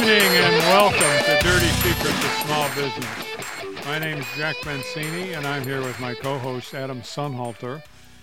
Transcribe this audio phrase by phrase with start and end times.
[0.00, 3.84] evening and welcome to Dirty Secrets of Small Business.
[3.84, 7.82] My name is Jack Mancini and I'm here with my co-host Adam Sonnhalter.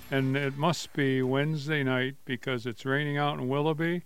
[0.10, 4.06] And it must be Wednesday night because it's raining out in Willoughby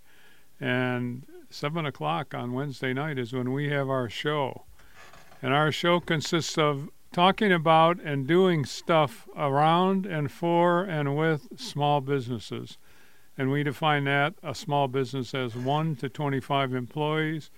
[0.60, 4.64] and seven o'clock on Wednesday night is when we have our show.
[5.40, 11.48] And our show consists of talking about and doing stuff around and for and with
[11.58, 12.76] small businesses.
[13.36, 17.50] And we define that a small business as 1 to 25 employees,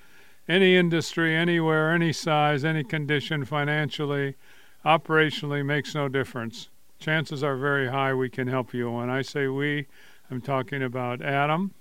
[0.48, 4.36] any industry, anywhere, any size, any condition financially,
[4.84, 6.68] operationally makes no difference.
[7.00, 8.90] Chances are very high we can help you.
[8.90, 9.86] When I say we,
[10.30, 11.74] I'm talking about Adam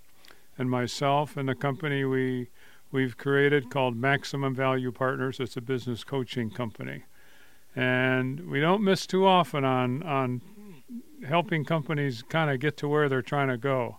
[0.58, 2.50] and myself and the company we
[2.92, 5.40] we've created called Maximum Value Partners.
[5.40, 7.04] It's a business coaching company.
[7.76, 10.42] And we don't miss too often on on
[11.26, 13.98] helping companies kind of get to where they're trying to go.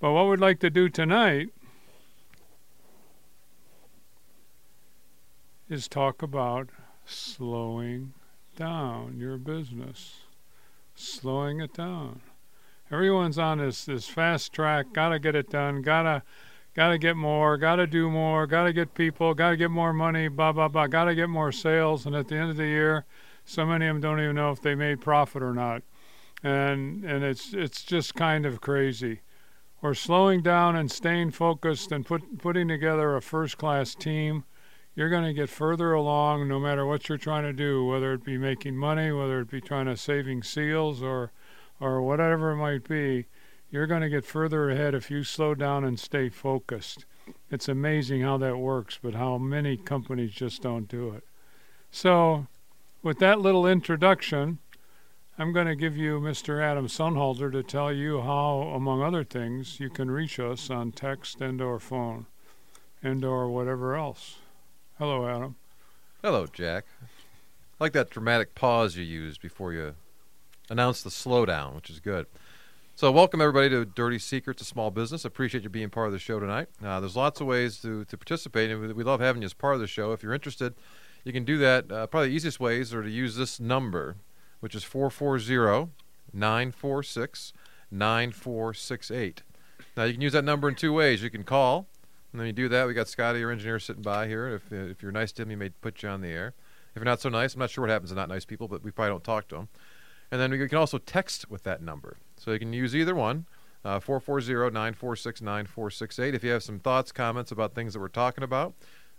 [0.00, 1.50] But what we'd like to do tonight
[5.68, 6.70] is talk about
[7.04, 8.12] slowing
[8.56, 10.20] down your business,
[10.94, 12.20] slowing it down.
[12.90, 16.22] Everyone's on this, this fast track, got to get it done, got to
[16.74, 19.70] got to get more, got to do more, got to get people, got to get
[19.70, 22.06] more money, blah, blah, blah, got to get more sales.
[22.06, 23.04] And at the end of the year,
[23.44, 25.82] so many of them don't even know if they made profit or not
[26.42, 29.20] and and it's it's just kind of crazy.
[29.80, 34.44] We're slowing down and staying focused and put, putting together a first class team.
[34.94, 38.22] You're going to get further along no matter what you're trying to do, whether it
[38.22, 41.32] be making money, whether it be trying to saving seals or
[41.80, 43.26] or whatever it might be.
[43.70, 47.06] You're going to get further ahead if you slow down and stay focused.
[47.50, 51.24] It's amazing how that works, but how many companies just don't do it.
[51.90, 52.46] So,
[53.02, 54.58] with that little introduction,
[55.42, 56.62] I'm going to give you Mr.
[56.62, 61.40] Adam Sonnhalter to tell you how, among other things, you can reach us on text
[61.40, 62.26] and or phone
[63.02, 64.36] and or whatever else.
[64.98, 65.56] Hello, Adam.
[66.22, 66.84] Hello, Jack.
[67.02, 67.06] I
[67.80, 69.96] like that dramatic pause you used before you
[70.70, 72.26] announced the slowdown, which is good.
[72.94, 75.24] So, welcome everybody to Dirty Secrets of Small Business.
[75.24, 76.68] Appreciate you being part of the show tonight.
[76.80, 79.74] Uh, there's lots of ways to, to participate, and we love having you as part
[79.74, 80.12] of the show.
[80.12, 80.74] If you're interested,
[81.24, 81.90] you can do that.
[81.90, 84.14] Uh, probably the easiest ways are to use this number
[84.62, 85.90] which is 440
[86.32, 87.52] 946
[87.90, 89.42] 9468.
[89.96, 91.20] Now, you can use that number in two ways.
[91.20, 91.88] You can call,
[92.30, 92.86] and then you do that.
[92.86, 94.48] We got Scotty, our engineer, sitting by here.
[94.48, 96.54] If, if you're nice to him, he may put you on the air.
[96.94, 98.84] If you're not so nice, I'm not sure what happens to not nice people, but
[98.84, 99.68] we probably don't talk to them.
[100.30, 102.18] And then you can also text with that number.
[102.36, 103.46] So you can use either one.
[103.84, 106.34] Uh, 440 946 9468.
[106.36, 108.74] If you have some thoughts, comments about things that we're talking about,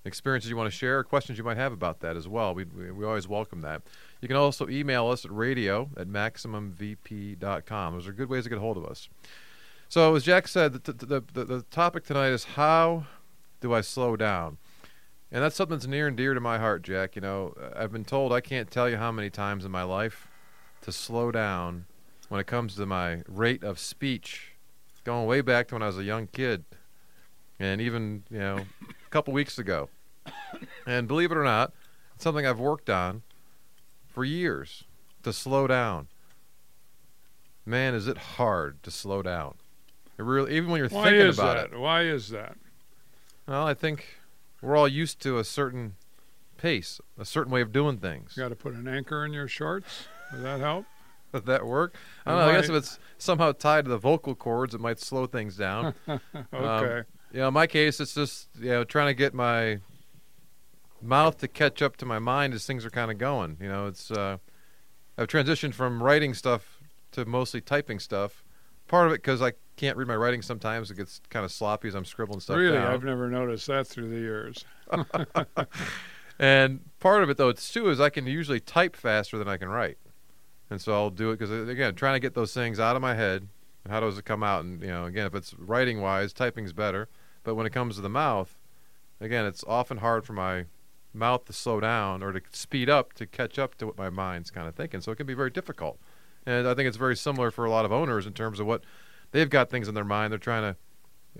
[0.05, 2.91] experiences you want to share, questions you might have about that as well, we, we,
[2.91, 3.81] we always welcome that.
[4.23, 7.93] You can also email us at radio at maximumvp.com.
[7.93, 9.09] Those are good ways to get a hold of us.
[9.89, 13.05] So, as Jack said, the, the, the, the topic tonight is how
[13.59, 14.59] do I slow down?
[15.29, 17.17] And that's something that's near and dear to my heart, Jack.
[17.17, 20.29] You know, I've been told I can't tell you how many times in my life
[20.83, 21.83] to slow down
[22.29, 24.53] when it comes to my rate of speech,
[25.03, 26.63] going way back to when I was a young kid,
[27.59, 29.89] and even you know a couple weeks ago.
[30.87, 31.73] And believe it or not,
[32.15, 33.21] it's something I've worked on
[34.13, 34.83] for years
[35.23, 36.07] to slow down.
[37.65, 39.55] Man, is it hard to slow down.
[40.17, 41.75] It really, even when you're Why thinking is about that?
[41.75, 41.79] it.
[41.79, 42.55] Why is that?
[43.47, 44.05] Well, I think
[44.61, 45.95] we're all used to a certain
[46.57, 48.33] pace, a certain way of doing things.
[48.37, 50.07] You got to put an anchor in your shorts.
[50.31, 50.85] Does that help?
[51.33, 51.95] Does that work?
[52.25, 52.49] I don't know.
[52.49, 55.95] I guess if it's somehow tied to the vocal cords, it might slow things down.
[56.07, 56.19] Um,
[56.53, 57.07] okay.
[57.31, 59.79] you know, in my case, it's just you know trying to get my
[61.03, 63.57] mouth to catch up to my mind as things are kind of going.
[63.59, 64.37] You know, it's uh,
[65.17, 66.79] I've transitioned from writing stuff
[67.11, 68.43] to mostly typing stuff.
[68.87, 71.87] Part of it because I can't read my writing sometimes; it gets kind of sloppy
[71.87, 72.91] as I'm scribbling stuff really, down.
[72.91, 74.65] I've never noticed that through the years.
[76.39, 79.57] And part of it, though, it's too, is I can usually type faster than I
[79.57, 79.97] can write,
[80.69, 83.13] and so I'll do it because again, trying to get those things out of my
[83.13, 83.47] head.
[83.87, 84.63] How does it come out?
[84.63, 87.09] And you know, again, if it's writing wise, typing's better.
[87.43, 88.57] But when it comes to the mouth,
[89.19, 90.65] again, it's often hard for my
[91.13, 94.51] mouth to slow down or to speed up to catch up to what my mind's
[94.51, 95.01] kind of thinking.
[95.01, 95.99] So it can be very difficult.
[96.45, 98.83] And I think it's very similar for a lot of owners in terms of what
[99.31, 100.31] they've got things in their mind.
[100.31, 100.75] They're trying to,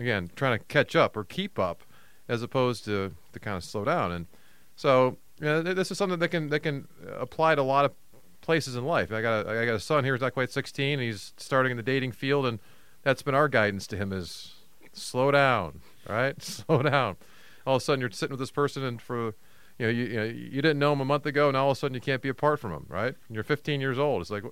[0.02, 1.84] again, trying to catch up or keep up,
[2.28, 4.12] as opposed to to kind of slow down.
[4.12, 4.28] And
[4.76, 6.88] so you know, this is something that can that can
[7.18, 7.94] apply to a lot of
[8.42, 9.12] places in life.
[9.12, 11.00] I got a, I got a son here who's not quite 16.
[11.00, 12.60] He's starting in the dating field, and
[13.02, 14.54] that's been our guidance to him: is
[14.94, 16.42] slow down, right?
[16.42, 17.18] Slow down.
[17.66, 19.36] All of a sudden, you're sitting with this person, and for
[19.80, 21.78] you know, you, you know, you didn't know him a month ago, and all of
[21.78, 23.16] a sudden, you can't be apart from him, right?
[23.28, 24.22] And you're 15 years old.
[24.22, 24.44] It's like,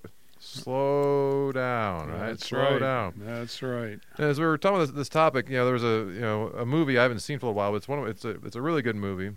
[0.43, 2.29] Slow down, right?
[2.29, 2.79] That's Slow right.
[2.79, 3.13] down.
[3.17, 3.99] That's right.
[4.17, 6.19] And as we were talking about this, this topic, you know, there was a you
[6.21, 8.29] know a movie I haven't seen for a while, but it's one of it's a
[8.43, 9.35] it's a really good movie.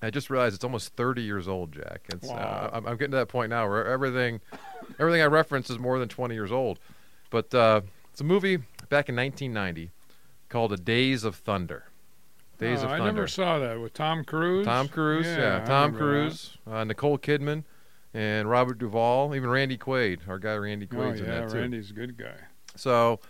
[0.00, 2.00] I just realized it's almost 30 years old, Jack.
[2.08, 2.70] It's, uh, Wow.
[2.72, 4.40] I'm, I'm getting to that point now where everything
[4.98, 6.78] everything I reference is more than 20 years old.
[7.28, 8.56] But uh, it's a movie
[8.88, 9.90] back in 1990
[10.48, 11.84] called A Days of Thunder.
[12.62, 14.64] Days Oh, of I never saw that with Tom Cruise.
[14.64, 17.64] Tom Cruise, yeah, I Tom Cruise, uh, Nicole Kidman,
[18.14, 20.94] and Robert Duvall, even Randy Quaid, our guy Randy that.
[20.96, 21.58] Quaid's oh in that too.
[21.58, 22.36] Randy's a good guy.
[22.76, 23.20] So,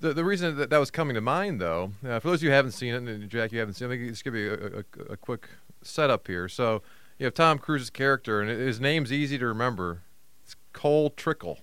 [0.00, 2.50] the the reason that that was coming to mind, though, uh, for those of you
[2.50, 4.52] who haven't seen it, and Jack, you haven't seen it, let me just give you
[4.52, 5.48] a, a, a quick
[5.82, 6.48] setup here.
[6.48, 6.82] So,
[7.18, 10.02] you have Tom Cruise's character, and his name's easy to remember.
[10.44, 11.58] It's Cole Trickle.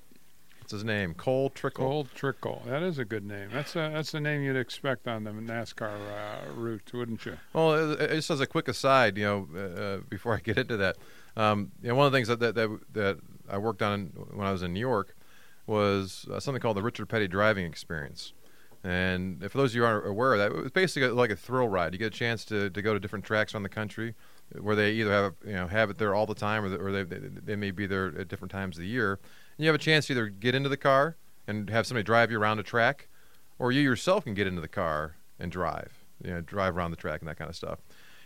[0.70, 1.84] That's his name, Cole Trickle.
[1.84, 2.62] Cole Trickle.
[2.68, 3.50] That is a good name.
[3.52, 7.38] That's a that's a name you'd expect on the NASCAR uh, route, wouldn't you?
[7.54, 10.60] Well, uh, uh, just as a quick aside, you know, uh, uh, before I get
[10.60, 10.98] into that,
[11.36, 13.18] um, you know, one of the things that that that, that
[13.50, 15.16] I worked on when I was in New York
[15.66, 18.34] was uh, something called the Richard Petty Driving Experience.
[18.84, 21.36] And for those of you who aren't aware of that, it was basically like a
[21.36, 21.94] thrill ride.
[21.94, 24.14] You get a chance to, to go to different tracks around the country,
[24.62, 26.92] where they either have you know have it there all the time, or, the, or
[26.92, 29.20] they, they they may be there at different times of the year.
[29.60, 32.40] You have a chance to either get into the car and have somebody drive you
[32.40, 33.10] around a track,
[33.60, 36.98] or you yourself can get into the car and drive, you know, drive around the
[36.98, 37.80] track and that kind of stuff.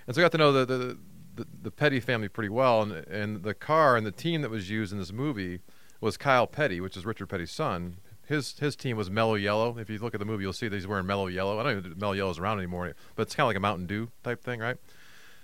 [0.05, 0.97] And so I got to know the the,
[1.35, 4.69] the, the Petty family pretty well, and and the car and the team that was
[4.69, 5.61] used in this movie
[5.99, 7.97] was Kyle Petty, which is Richard Petty's son.
[8.27, 9.77] His his team was Mellow Yellow.
[9.79, 11.59] If you look at the movie, you'll see that he's wearing Mellow Yellow.
[11.59, 13.61] I don't even know if Mellow Yellow's around anymore, but it's kind of like a
[13.61, 14.77] Mountain Dew type thing, right?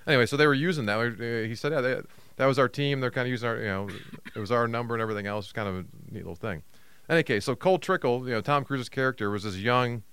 [0.08, 1.46] Anyway, so they were using that.
[1.48, 2.02] He said, yeah, they,
[2.38, 3.00] that was our team.
[3.00, 3.90] They're kind of using our, you know,
[4.36, 5.46] it was our number and everything else.
[5.46, 6.64] It's kind of a neat little thing.
[7.10, 10.04] Any case, so Cole Trickle, you know, Tom Cruise's character was this young,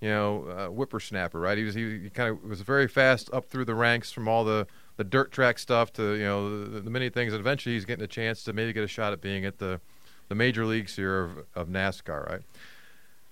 [0.00, 1.56] you know, uh, whippersnapper, right?
[1.56, 4.44] He was he, he kind of was very fast up through the ranks from all
[4.44, 4.66] the
[4.98, 7.32] the dirt track stuff to you know the, the many things.
[7.32, 9.80] And eventually, he's getting a chance to maybe get a shot at being at the
[10.28, 12.42] the major leagues here of, of NASCAR, right?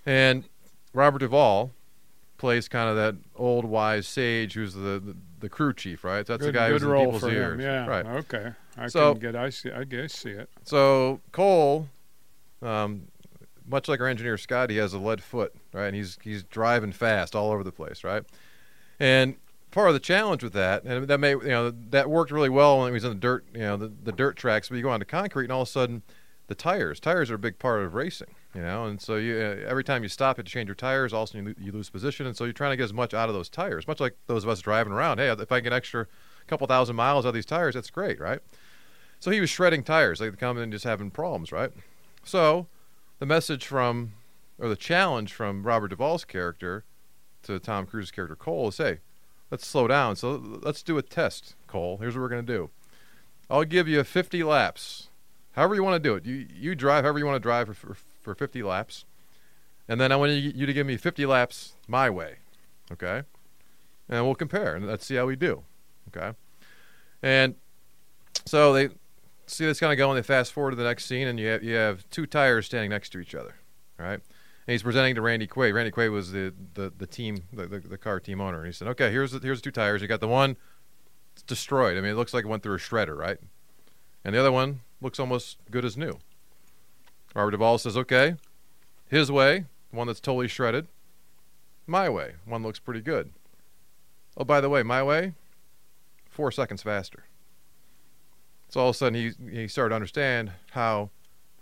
[0.07, 0.45] And
[0.95, 1.71] Robert Duvall
[2.39, 6.25] plays kind of that old wise sage who's the the, the crew chief, right?
[6.25, 7.61] That's good, the guy who's in people's ears, him.
[7.61, 7.87] Yeah.
[7.87, 8.07] right?
[8.07, 8.53] Okay.
[8.79, 9.37] I So- can get.
[9.37, 9.71] I see.
[9.71, 10.49] I guess see it.
[10.65, 11.89] So Cole,
[12.63, 13.09] um,
[13.67, 15.87] much like our engineer Scott, he has a lead foot, right?
[15.89, 18.25] And he's he's driving fast all over the place, right?
[18.99, 19.37] And
[19.71, 22.79] part of the challenge with that, and that may you know that worked really well
[22.79, 24.69] when he was in the dirt, you know, the, the dirt tracks.
[24.69, 26.03] But you go onto concrete, and all of a sudden,
[26.47, 28.85] the tires tires are a big part of racing, you know.
[28.85, 31.13] And so you uh, every time you stop, have to change your tires.
[31.13, 33.35] Also, you, you lose position, and so you're trying to get as much out of
[33.35, 35.19] those tires, much like those of us driving around.
[35.19, 36.07] Hey, if I can get extra
[36.47, 38.41] couple thousand miles out of these tires, that's great, right?
[39.21, 41.71] So he was shredding tires, like coming and just having problems, right?
[42.25, 42.67] So
[43.21, 44.15] the message from,
[44.59, 46.85] or the challenge from Robert Duvall's character
[47.45, 48.99] to Tom Cruise's character Cole is, hey,
[49.51, 50.17] let's slow down.
[50.17, 51.99] So let's do a test, Cole.
[51.99, 52.71] Here's what we're going to do.
[53.49, 55.09] I'll give you 50 laps,
[55.53, 56.25] however you want to do it.
[56.25, 59.05] You you drive however you want to drive for, for, for 50 laps,
[59.89, 62.37] and then I want you, to give me 50 laps my way,
[62.91, 63.23] okay?
[64.09, 65.65] And we'll compare, and let's see how we do,
[66.09, 66.37] okay?
[67.23, 67.57] And
[68.47, 68.91] so they
[69.47, 70.17] see this kind of going.
[70.17, 72.91] They fast forward to the next scene, and you have, you have two tires standing
[72.91, 73.57] next to each other,
[73.99, 74.21] right?
[74.67, 75.75] And he's presenting to Randy Quaid.
[75.75, 78.59] Randy Quaid was the, the, the team, the, the, the car team owner.
[78.59, 80.03] And he said, "Okay, here's the, here's the two tires.
[80.03, 80.57] You got the one
[81.33, 81.97] it's destroyed.
[81.97, 83.39] I mean, it looks like it went through a shredder, right?
[84.25, 86.19] And the other one looks almost good as new."
[87.35, 88.37] Robert Duvall says, "Okay,
[89.09, 90.87] his way, the one that's totally shredded.
[91.87, 93.33] My way, one looks pretty good.
[94.37, 95.35] Oh, by the way, my way,
[96.29, 97.25] four seconds faster."
[98.69, 101.11] So all of a sudden he he started to understand how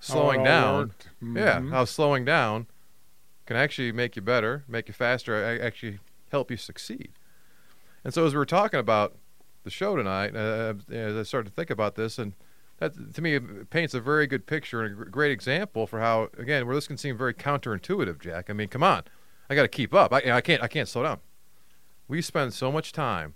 [0.00, 0.94] slowing How it all down,
[1.36, 1.70] yeah, Mhm.
[1.70, 2.66] how slowing down
[3.46, 5.98] can actually make you better, make you faster, actually
[6.30, 7.10] help you succeed.
[8.04, 9.16] And so as we were talking about
[9.64, 12.34] the show tonight, uh, as I started to think about this, and
[12.80, 16.66] that to me paints a very good picture and a great example for how again
[16.66, 18.50] where this can seem very counterintuitive, Jack.
[18.50, 19.04] I mean, come on,
[19.48, 20.12] I got to keep up.
[20.12, 21.20] I, I can't I can't slow down.
[22.08, 23.34] We spend so much time.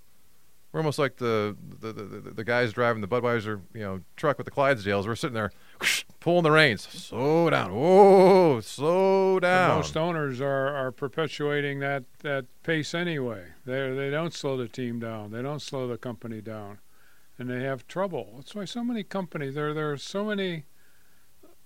[0.73, 4.47] We're almost like the the, the, the guys driving the Budweiser you know truck with
[4.47, 5.07] the Clydesdales.
[5.07, 5.53] We're sitting there
[6.19, 6.83] pulling the reins.
[6.83, 7.73] Slow down.
[7.73, 9.77] Whoa, slow down.
[9.77, 13.45] most owners are, are perpetuating that, that pace anyway.
[13.65, 15.31] They they don't slow the team down.
[15.31, 16.79] They don't slow the company down,
[17.39, 18.35] and they have trouble.
[18.37, 20.65] That's why so many companies there there are so many.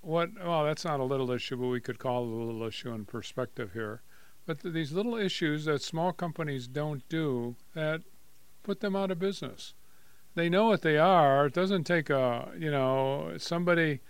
[0.00, 2.92] What well that's not a little issue, but we could call it a little issue
[2.92, 4.02] in perspective here.
[4.46, 8.02] But th- these little issues that small companies don't do that
[8.62, 9.74] put them out of business.
[10.34, 11.46] They know what they are.
[11.46, 14.00] It doesn't take a you know somebody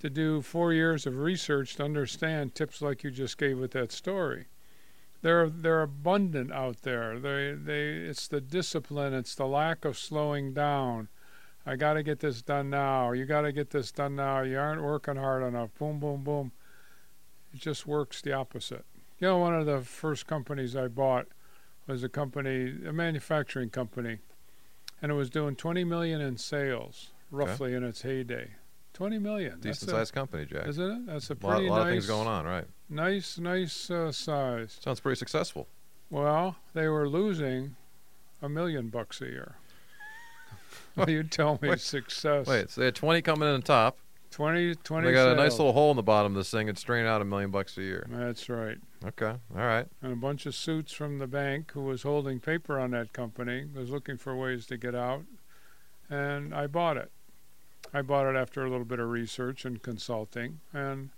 [0.00, 3.92] to do four years of research to understand tips like you just gave with that
[3.92, 4.46] story.
[5.22, 7.18] They're they're abundant out there.
[7.18, 11.08] They they it's the discipline, it's the lack of slowing down,
[11.66, 13.12] I got to get this done now.
[13.12, 14.42] You got to get this done now.
[14.42, 15.70] You aren't working hard enough.
[15.78, 16.52] Boom, boom, boom.
[17.52, 18.84] It just works the opposite.
[19.18, 21.26] You know, one of the first companies I bought
[21.86, 24.18] was a company, a manufacturing company,
[25.02, 28.52] and it was doing 20 million in sales, roughly in its heyday.
[28.92, 29.60] 20 million.
[29.60, 30.66] Decent sized company, Jack.
[30.66, 31.06] Isn't it?
[31.06, 32.64] That's a a lot, pretty lot nice, of things going on, right?
[32.88, 34.78] nice, nice uh, size.
[34.82, 35.68] Sounds pretty successful.
[36.10, 37.76] Well, they were losing
[38.42, 39.54] a million bucks a year.
[40.96, 42.48] Well you tell me Wait, success.
[42.48, 43.96] Wait, so they had 20 coming in the top.
[44.32, 46.76] 20, 20 They got a nice little hole in the bottom of this thing and
[46.76, 48.06] strain out a million bucks a year.
[48.10, 48.78] That's right.
[49.04, 49.86] Okay, all right.
[50.02, 53.66] And a bunch of suits from the bank who was holding paper on that company
[53.74, 55.22] was looking for ways to get out,
[56.08, 57.10] and I bought it.
[57.92, 61.10] I bought it after a little bit of research and consulting, and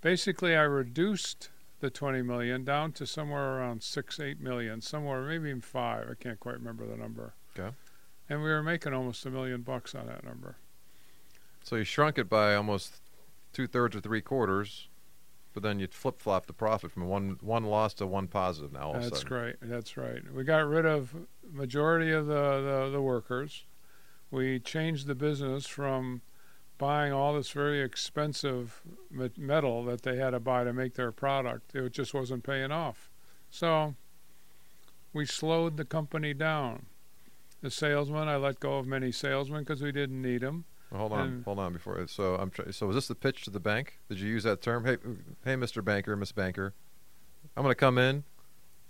[0.00, 1.50] basically I reduced
[1.80, 6.08] the 20 million down to somewhere around six, eight million, somewhere maybe even five.
[6.10, 7.34] I can't quite remember the number.
[7.58, 7.74] Okay.
[8.28, 10.56] And we were making almost a million bucks on that number.
[11.62, 13.02] So you shrunk it by almost
[13.52, 14.88] two thirds or three quarters,
[15.52, 18.88] but then you flip flop the profit from one one loss to one positive now.
[18.88, 19.56] All of a That's great.
[19.60, 20.22] That's right.
[20.32, 21.14] We got rid of
[21.52, 23.64] majority of the, the, the workers.
[24.34, 26.20] We changed the business from
[26.76, 28.82] buying all this very expensive
[29.36, 31.72] metal that they had to buy to make their product.
[31.76, 33.10] It just wasn't paying off.
[33.48, 33.94] So
[35.12, 36.86] we slowed the company down.
[37.60, 40.64] The salesman, I let go of many salesmen because we didn't need them.
[40.90, 41.72] Well, hold on, And- hold on.
[41.72, 44.00] Before so I'm try- so was this the pitch to the bank?
[44.08, 44.84] Did you use that term?
[44.84, 44.96] Hey,
[45.44, 45.82] hey, Mr.
[45.82, 46.74] Banker, Miss Banker,
[47.56, 48.24] I'm going to come in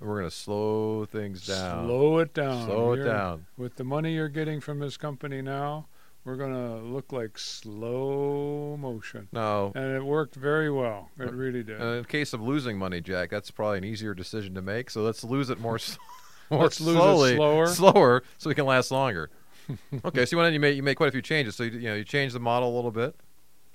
[0.04, 1.86] we're going to slow things down.
[1.86, 2.66] Slow it down.
[2.66, 3.46] Slow it You're- down.
[3.56, 5.86] With the money you're getting from this company now,
[6.24, 9.28] we're going to look like slow motion.
[9.32, 9.72] No.
[9.74, 11.10] And it worked very well.
[11.18, 11.80] It Uh, really did.
[11.80, 14.90] Uh, in case of losing money, Jack, that's probably an easier decision to make.
[14.90, 15.78] So let's lose it more,
[16.50, 17.66] more Let's lose it slowly, slower.
[17.66, 19.30] slower, so we can last longer.
[20.04, 21.56] okay, so you went you made you made quite a few changes.
[21.56, 23.16] So you, you know you changed the model a little bit.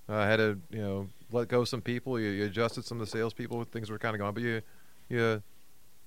[0.08, 2.20] Uh, had to you know let go some people.
[2.20, 3.64] You, you adjusted some of the salespeople.
[3.66, 4.62] Things were kind of going, but you
[5.10, 5.42] you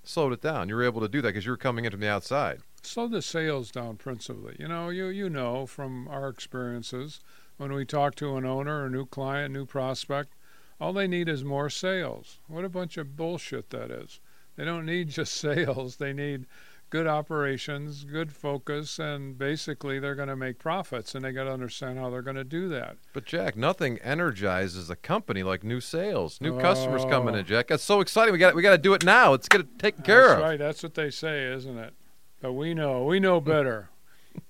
[0.04, 0.68] slowed it down.
[0.68, 2.61] You were able to do that because you were coming in from the outside.
[2.82, 4.56] Slow the sales down principally.
[4.59, 7.21] You know, you you know from our experiences
[7.56, 10.35] when we talk to an owner, a new client, new prospect,
[10.80, 12.38] all they need is more sales.
[12.49, 14.18] What a bunch of bullshit that is.
[14.56, 15.97] They don't need just sales.
[15.97, 16.47] They need
[16.92, 21.50] good operations, good focus, and basically they're going to make profits and they got to
[21.52, 22.99] understand how they're going to do that.
[23.14, 27.38] But Jack, nothing energizes a company like new sales, new customers coming Oh.
[27.38, 27.46] in.
[27.46, 28.32] Jack, that's so exciting.
[28.34, 29.30] We got we got to do it now.
[29.30, 30.44] Let's get it taken care of That's of.
[30.44, 30.58] right.
[30.58, 31.94] That's what they say, isn't it?
[32.42, 33.04] But we know.
[33.04, 33.88] We know better.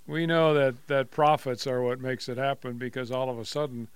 [0.08, 3.86] we know that that profits are what makes it happen because all of a sudden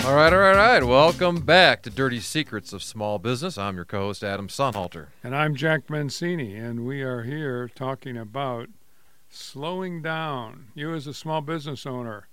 [0.04, 0.84] All right, all right, all right.
[0.84, 3.56] Welcome back to Dirty Secrets of Small Business.
[3.56, 5.06] I'm your co host, Adam Sonnhalter.
[5.22, 8.68] And I'm Jack Mancini, and we are here talking about
[9.30, 10.66] slowing down.
[10.74, 12.28] You as a small business owner,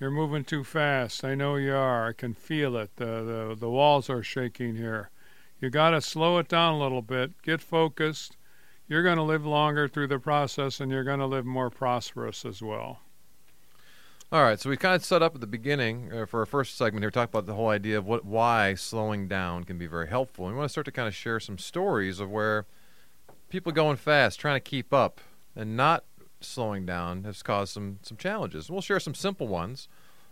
[0.00, 1.24] you're moving too fast.
[1.24, 2.08] I know you are.
[2.08, 2.90] I can feel it.
[2.96, 5.10] The the, the walls are shaking here.
[5.60, 7.40] You got to slow it down a little bit.
[7.42, 8.36] Get focused.
[8.88, 12.44] You're going to live longer through the process, and you're going to live more prosperous
[12.44, 12.98] as well.
[14.32, 16.78] All right, so we kind of set up at the beginning uh, for our first
[16.78, 20.08] segment here, talk about the whole idea of what why slowing down can be very
[20.08, 20.46] helpful.
[20.46, 22.64] And we want to start to kind of share some stories of where
[23.50, 25.20] people going fast, trying to keep up,
[25.54, 26.04] and not
[26.40, 28.70] slowing down has caused some some challenges.
[28.70, 29.86] We'll share some simple ones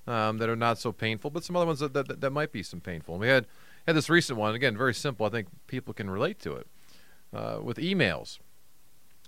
[0.07, 2.63] um, that are not so painful, but some other ones that, that, that might be
[2.63, 3.17] some painful.
[3.17, 3.47] And we had
[3.87, 5.27] had this recent one again, very simple.
[5.27, 6.67] I think people can relate to it
[7.35, 8.39] uh, with emails.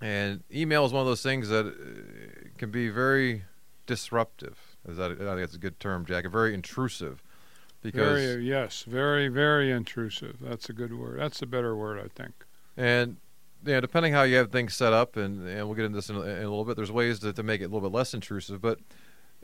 [0.01, 3.43] And email is one of those things that uh, can be very
[3.85, 4.77] disruptive.
[4.87, 6.25] Is that I think that's a good term, Jack?
[6.29, 7.23] Very intrusive,
[7.81, 10.37] because Very yes, very very intrusive.
[10.41, 11.19] That's a good word.
[11.19, 12.33] That's a better word, I think.
[12.77, 13.17] and
[13.65, 16.17] yeah, depending how you have things set up, and, and we'll get into this in
[16.17, 16.75] a, in a little bit.
[16.75, 18.79] There's ways to, to make it a little bit less intrusive, but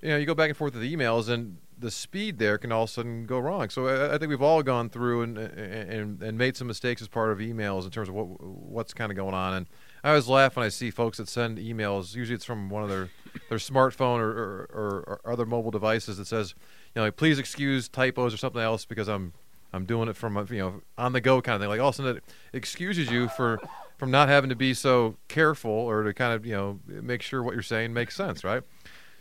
[0.01, 2.71] you know, you go back and forth with the emails, and the speed there can
[2.73, 3.69] all of a sudden go wrong.
[3.69, 7.07] So I, I think we've all gone through and, and and made some mistakes as
[7.07, 9.53] part of emails in terms of what what's kind of going on.
[9.53, 9.67] And
[10.03, 12.15] I always laugh when I see folks that send emails.
[12.15, 13.09] Usually, it's from one of their
[13.47, 16.53] their smartphone or, or, or, other mobile devices that says,
[16.93, 19.33] you know, like, please excuse typos or something else because I'm
[19.71, 21.69] I'm doing it from you know on the go kind of thing.
[21.69, 23.59] Like all of a sudden, it excuses you for
[23.97, 27.43] from not having to be so careful or to kind of you know make sure
[27.43, 28.63] what you're saying makes sense, right?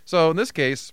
[0.05, 0.93] So in this case,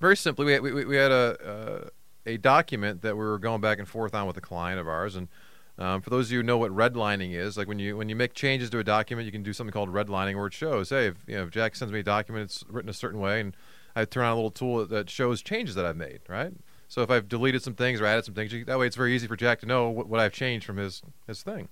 [0.00, 1.90] very simply, we we, we had a,
[2.26, 4.88] a a document that we were going back and forth on with a client of
[4.88, 5.28] ours, and
[5.80, 8.14] um, for those of you who know what redlining is, like when you when you
[8.14, 11.06] make changes to a document, you can do something called redlining, where it shows, hey,
[11.06, 13.56] if you know if Jack sends me a document, it's written a certain way, and
[13.96, 16.52] I turn on a little tool that shows changes that I've made, right?
[16.86, 19.26] So if I've deleted some things or added some things, that way it's very easy
[19.26, 21.68] for Jack to know what, what I've changed from his his thing.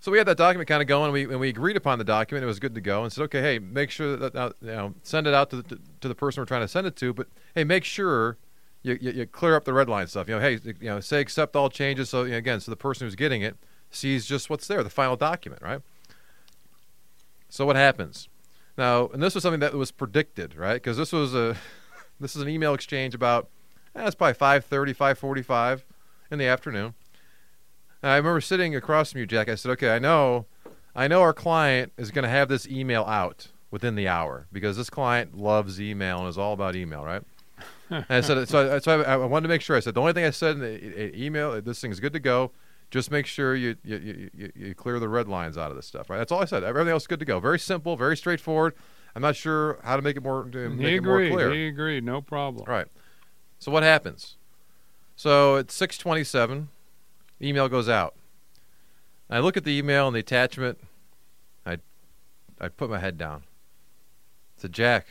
[0.00, 2.04] So we had that document kind of going, and we and we agreed upon the
[2.04, 2.44] document.
[2.44, 5.26] It was good to go, and said, okay, hey, make sure that you know send
[5.26, 7.64] it out to the, to the person we're trying to send it to, but hey,
[7.64, 8.38] make sure
[8.82, 10.28] you, you, you clear up the red line stuff.
[10.28, 12.10] You know, hey, you know, say accept all changes.
[12.10, 13.56] So you know, again, so the person who's getting it
[13.90, 15.80] sees just what's there, the final document, right?
[17.48, 18.28] So what happens
[18.76, 19.08] now?
[19.08, 20.74] And this was something that was predicted, right?
[20.74, 21.56] Because this was a
[22.20, 23.48] this is an email exchange about
[23.94, 25.82] eh, it's probably 5:30, 5:45
[26.30, 26.94] in the afternoon.
[28.02, 29.48] And I remember sitting across from you, Jack.
[29.48, 30.46] I said, "Okay, I know,
[30.96, 34.76] I know our client is going to have this email out within the hour because
[34.76, 37.22] this client loves email and is all about email, right?"
[37.92, 39.76] And I said, so, I- so I, I wanted to make sure.
[39.76, 42.52] I said, the only thing I said in the email, this thing's good to go.
[42.90, 46.10] Just make sure you you, you, you clear the red lines out of this stuff,
[46.10, 46.18] right?
[46.18, 46.62] That's all I said.
[46.62, 47.40] Everything else is good to go.
[47.40, 48.74] Very simple, very straightforward.
[49.14, 51.32] I'm not sure how to make it more to he make it more agreed.
[51.32, 51.52] clear.
[51.52, 52.04] He agreed.
[52.04, 52.64] No problem.
[52.68, 52.86] Right.
[53.58, 54.36] So what happens?
[55.16, 56.66] So at 6:27,
[57.40, 58.14] email goes out.
[59.30, 60.78] I look at the email and the attachment.
[61.64, 61.78] I
[62.60, 63.44] I put my head down.
[64.54, 65.06] It's a Jack.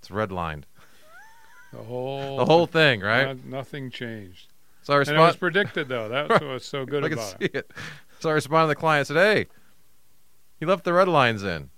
[0.00, 0.64] It's redlined.
[1.72, 3.36] The whole The whole thing, right?
[3.44, 4.48] no- nothing changed.
[4.82, 6.08] So I And it was predicted though.
[6.08, 7.54] That's what's so good I can about see it.
[7.54, 7.70] it.
[8.18, 9.00] So I responded to the client.
[9.00, 9.46] I said, "Hey,
[10.58, 11.70] he left the red lines in."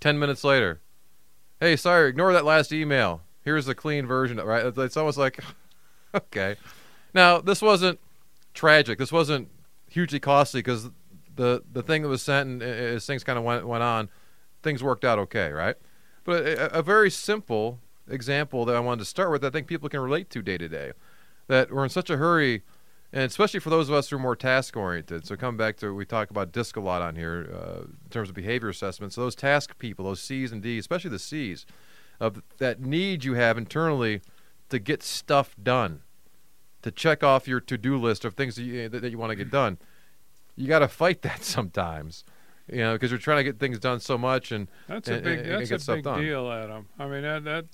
[0.00, 0.80] Ten minutes later,
[1.60, 3.22] "Hey, sorry, ignore that last email.
[3.42, 4.64] Here's the clean version." Right?
[4.66, 5.40] It's- almost like,
[6.14, 6.56] okay.
[7.14, 7.98] Now this wasn't
[8.54, 8.98] tragic.
[8.98, 9.48] This wasn't
[9.88, 10.90] hugely costly because
[11.34, 14.08] the the thing that was sent and as things kind of went went on,
[14.62, 15.76] things worked out okay, right?
[16.24, 19.88] But a, a very simple example that I wanted to start with, I think people
[19.88, 20.92] can relate to day to day.
[21.48, 22.62] That we're in such a hurry
[23.12, 25.26] and especially for those of us who are more task oriented.
[25.26, 28.28] So come back to we talk about DISC a lot on here uh, in terms
[28.28, 29.12] of behavior assessment.
[29.12, 31.64] So those task people, those C's and D's, especially the C's,
[32.18, 34.22] of that need you have internally
[34.70, 36.02] to get stuff done,
[36.82, 39.36] to check off your to do list of things that you, that, you want to
[39.36, 39.78] get done.
[40.56, 42.24] You got to fight that sometimes,
[42.70, 45.38] you know, because you're trying to get things done so much and That's a big.
[45.38, 46.20] and- and that's a big done.
[46.20, 46.88] deal, Adam.
[46.98, 47.64] I mean that that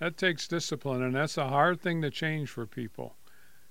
[0.00, 3.16] that takes discipline, and that's a hard thing to change for people.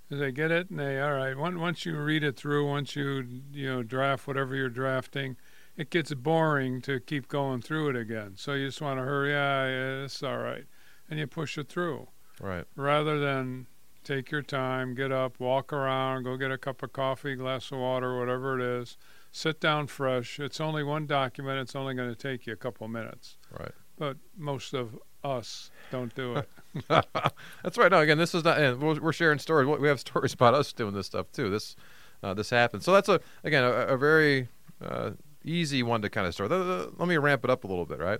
[0.09, 1.37] They get it, and they all right.
[1.37, 5.35] Once you read it through, once you you know draft whatever you're drafting,
[5.75, 8.33] it gets boring to keep going through it again.
[8.35, 9.31] So you just want to hurry.
[9.31, 10.65] Yeah, yeah, it's all right,
[11.09, 12.07] and you push it through
[12.39, 13.67] right, rather than
[14.03, 17.77] take your time, get up, walk around, go get a cup of coffee, glass of
[17.77, 18.97] water, whatever it is.
[19.31, 20.39] Sit down fresh.
[20.39, 21.59] It's only one document.
[21.59, 23.37] It's only going to take you a couple minutes.
[23.59, 23.73] right.
[23.95, 26.49] But most of us don't do it.
[26.87, 27.91] That's right.
[27.91, 28.79] No, again, this is not.
[28.79, 29.67] We're, sharing stories.
[29.79, 31.49] We have stories about us doing this stuff too.
[31.49, 31.75] This,
[32.21, 32.85] uh, this happens.
[32.85, 34.49] So that's a again a, a very
[34.83, 35.11] uh,
[35.43, 36.51] easy one to kind of start.
[36.51, 37.99] Let me ramp it up a little bit.
[37.99, 38.19] Right.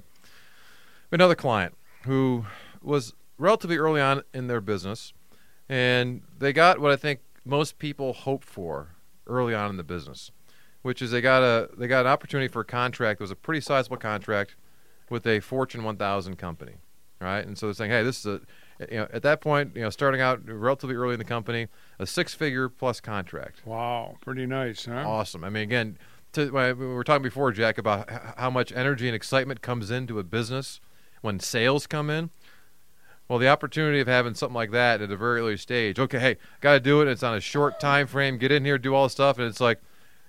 [1.12, 2.46] Another client who
[2.82, 5.14] was relatively early on in their business,
[5.68, 8.96] and they got what I think most people hope for
[9.28, 10.32] early on in the business,
[10.82, 13.20] which is they got a they got an opportunity for a contract.
[13.20, 14.56] It was a pretty sizable contract
[15.10, 16.76] with a Fortune 1000 company
[17.20, 17.46] right?
[17.46, 18.42] And so they're saying, hey, this is a,
[18.92, 21.68] you know, at that point, you know, starting out relatively early in the company,
[22.00, 23.62] a six-figure plus contract.
[23.66, 25.04] Wow, pretty nice, huh?
[25.06, 25.44] Awesome.
[25.44, 25.98] I mean, again,
[26.34, 30.24] to, we were talking before, Jack, about how much energy and excitement comes into a
[30.24, 30.80] business
[31.22, 32.30] when sales come in.
[33.28, 36.00] Well, the opportunity of having something like that at a very early stage.
[36.00, 37.08] Okay, hey, got to do it.
[37.08, 38.38] It's on a short time frame.
[38.40, 39.80] Get in here, do all the stuff, and it's like,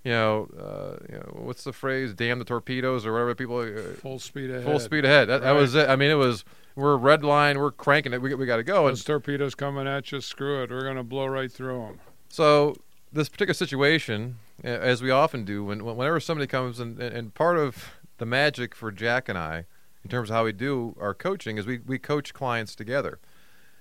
[0.05, 2.13] you know, uh, you know, what's the phrase?
[2.13, 3.59] Damn the torpedoes or whatever people.
[3.61, 4.65] Uh, Full speed ahead.
[4.65, 5.29] full speed ahead.
[5.29, 5.89] That, that was it.
[5.89, 7.59] I mean, it was we're red line.
[7.59, 8.23] We're cranking it.
[8.23, 8.87] We we got to go.
[8.87, 10.71] And Those torpedoes coming at you, screw it.
[10.71, 12.01] We're going to blow right through them.
[12.29, 12.77] So
[13.13, 17.95] this particular situation, as we often do, when whenever somebody comes and and part of
[18.19, 19.65] the magic for Jack and I,
[20.05, 23.19] in terms of how we do our coaching, is we we coach clients together,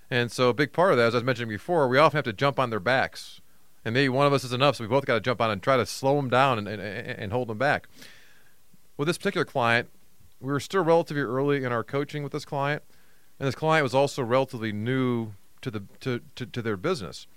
[0.10, 2.26] and so a big part of that, as I was mentioning before, we often have
[2.26, 3.42] to jump on their backs,
[3.86, 5.62] and maybe one of us is enough, so we both got to jump on and
[5.62, 7.88] try to slow them down and and, and hold them back.
[8.98, 9.90] With this particular client,
[10.40, 12.84] we were still relatively early in our coaching with this client,
[13.40, 17.28] and this client was also relatively new to the to, to, to their business.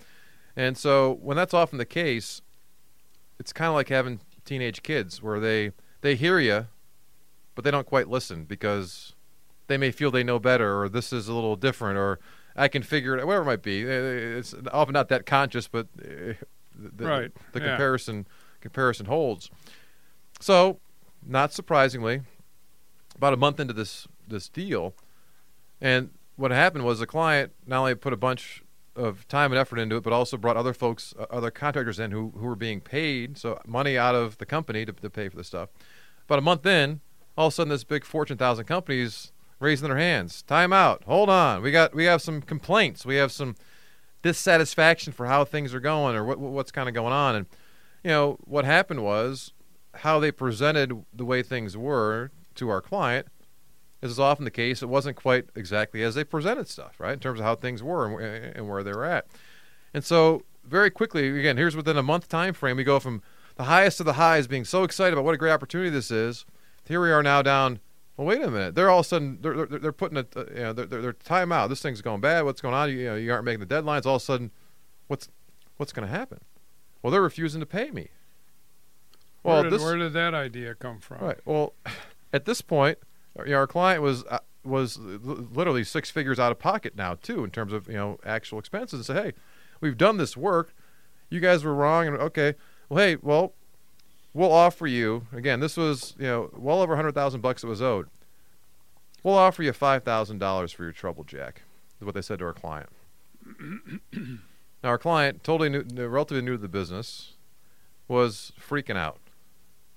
[0.57, 2.43] And so when that's often the case,
[3.39, 6.67] it's kind of like having teenage kids where they they hear you,
[7.55, 9.15] but they don't quite listen because
[9.67, 12.19] they may feel they know better or this is a little different or
[12.55, 13.85] I can figure it whatever it might be.
[13.85, 16.35] Uh, It's often not that conscious, but uh,
[16.75, 17.69] the, Right, the yeah.
[17.69, 18.27] comparison
[18.61, 19.51] comparison holds.
[20.41, 20.79] So,
[21.25, 22.23] not surprisingly,
[23.23, 24.95] about a month into this this deal,
[25.81, 28.65] and what happened was the client not only put a bunch
[28.97, 32.11] of time and effort into it, but also brought other folks, uh, other contractors in
[32.11, 35.37] who who were being paid, so money out of the company to, to pay for
[35.37, 35.69] the stuff.
[36.25, 37.01] About a month in,
[37.39, 39.31] all of a sudden, this big Fortune thousand companies
[39.61, 40.43] raising their hands.
[40.43, 41.05] Time out.
[41.05, 41.63] Hold on.
[41.63, 43.07] We got we have some complaints.
[43.07, 43.55] We have some
[44.23, 47.37] dissatisfaction for how things are going or what what's kind of going on.
[47.37, 47.47] And
[48.03, 49.53] you know what happened was
[49.95, 53.27] how they presented the way things were to our client.
[54.03, 57.13] As is often the case, it wasn't quite exactly as they presented stuff, right?
[57.13, 59.27] In terms of how things were and, and where they were at.
[59.95, 63.23] And so, very quickly, again, here's within a month time frame, we go from
[63.57, 66.45] the highest of the highs, being so excited about what a great opportunity this is.
[66.87, 67.81] Here we are now down.
[68.17, 68.75] Well, wait a minute.
[68.75, 70.33] They're all of a sudden they're they're, they're putting it.
[70.37, 71.69] Uh, you know, they're, they're, they're time out.
[71.69, 72.45] This thing's going bad.
[72.45, 72.91] What's going on?
[72.91, 74.05] You, you know, you aren't making the deadlines.
[74.05, 74.51] All of a sudden,
[75.07, 75.29] what's
[75.77, 76.41] what's going to happen?
[77.03, 78.09] Well, they're refusing to pay me.
[79.43, 81.19] Well, where, did, this where did that idea come from?
[81.19, 81.39] Right.
[81.45, 81.75] Well,
[82.33, 82.99] at this point,
[83.37, 87.73] our client was uh, was literally six figures out of pocket now too in terms
[87.73, 89.09] of you know actual expenses.
[89.09, 89.33] And say, hey,
[89.81, 90.75] we've done this work.
[91.31, 92.55] You guys were wrong, and okay.
[92.89, 93.55] Well, hey, well,
[94.35, 95.61] we'll offer you again.
[95.61, 98.09] This was you know well over a hundred thousand bucks that was owed.
[99.23, 101.63] We'll offer you five thousand dollars for your trouble, Jack.
[102.01, 102.89] Is what they said to our client.
[104.13, 104.29] now,
[104.85, 107.35] our client, totally new- relatively new to the business,
[108.09, 109.19] was freaking out.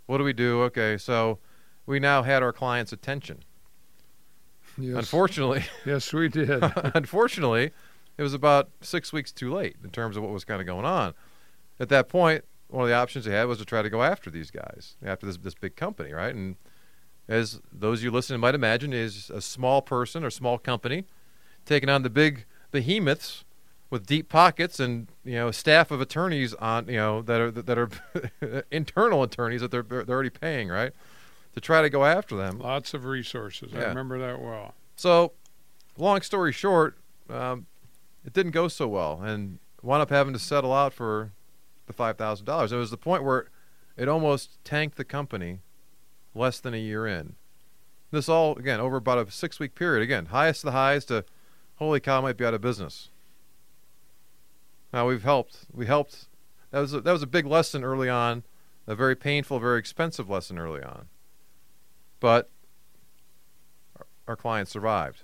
[0.06, 0.62] What do we do?
[0.64, 1.40] Okay, so
[1.86, 3.44] we now had our client's attention.
[4.78, 4.98] Yes.
[4.98, 6.50] Unfortunately, yes, we did.
[6.96, 7.72] unfortunately,
[8.18, 10.86] it was about six weeks too late in terms of what was kind of going
[10.86, 11.14] on.
[11.80, 14.30] At that point, one of the options they had was to try to go after
[14.30, 16.34] these guys, after this this big company, right?
[16.34, 16.56] And
[17.28, 21.06] as those of you listening might imagine, is a small person or small company
[21.66, 23.44] taking on the big behemoths
[23.90, 27.78] with deep pockets and you know staff of attorneys on you know that are that
[27.78, 27.90] are
[28.72, 30.92] internal attorneys that they're they're already paying, right?
[31.56, 32.60] To try to go after them.
[32.60, 33.74] Lots of resources.
[33.74, 34.74] I remember that well.
[34.98, 35.32] So,
[35.98, 36.98] long story short,
[37.30, 37.66] um,
[38.26, 41.32] it didn't go so well, and wound up having to settle out for
[41.88, 42.72] the five thousand dollars.
[42.72, 43.48] It was the point where
[43.96, 45.60] it almost tanked the company
[46.34, 47.36] less than a year in.
[48.12, 50.04] This all again over about a six week period.
[50.04, 51.24] Again, highest of the highs to
[51.76, 53.10] holy cow, might be out of business.
[54.94, 55.60] Now we've helped.
[55.74, 56.28] We helped.
[56.72, 58.44] That was a, that was a big lesson early on,
[58.88, 61.08] a very painful, very expensive lesson early on.
[62.20, 62.50] But
[63.98, 65.24] our, our client survived.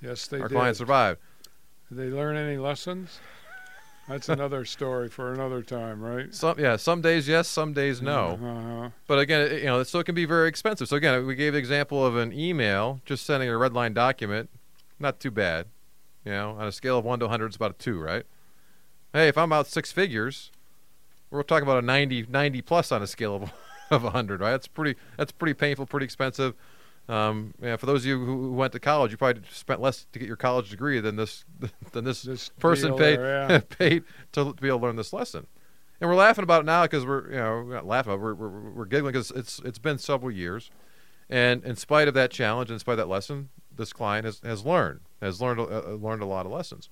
[0.00, 0.42] Yes, they did.
[0.42, 0.54] our did.
[0.54, 1.20] client survived.
[1.88, 3.20] Did they learn any lessons?
[4.08, 6.34] That's another story for another time, right?
[6.34, 8.38] Some yeah, some days yes, some days no.
[8.42, 8.90] Uh-huh.
[9.06, 10.88] But again, it, you know, so it can be very expensive.
[10.88, 14.50] So again, we gave the example of an email, just sending a red line document,
[14.98, 15.66] not too bad.
[16.24, 18.24] You know, on a scale of one to 100, it's about a two, right?
[19.12, 20.50] Hey, if I'm out six figures,
[21.30, 23.52] we're talking about a 90, 90 plus on a scale of
[23.94, 24.50] of a 100, right?
[24.50, 24.98] That's pretty.
[25.16, 26.54] That's pretty painful, pretty expensive.
[27.08, 30.18] Um, yeah, for those of you who went to college, you probably spent less to
[30.18, 31.44] get your college degree than this
[31.92, 33.60] than this This person paid there, yeah.
[33.68, 35.46] paid to, be able to learn this lesson.
[36.00, 38.48] And we're laughing about it now because we're you know we're not laughing, we're we're,
[38.48, 40.70] we're giggling because it's it's been several years,
[41.28, 44.64] and in spite of that challenge, in spite of that lesson, this client has, has
[44.64, 46.88] learned has learned uh, learned a lot of lessons.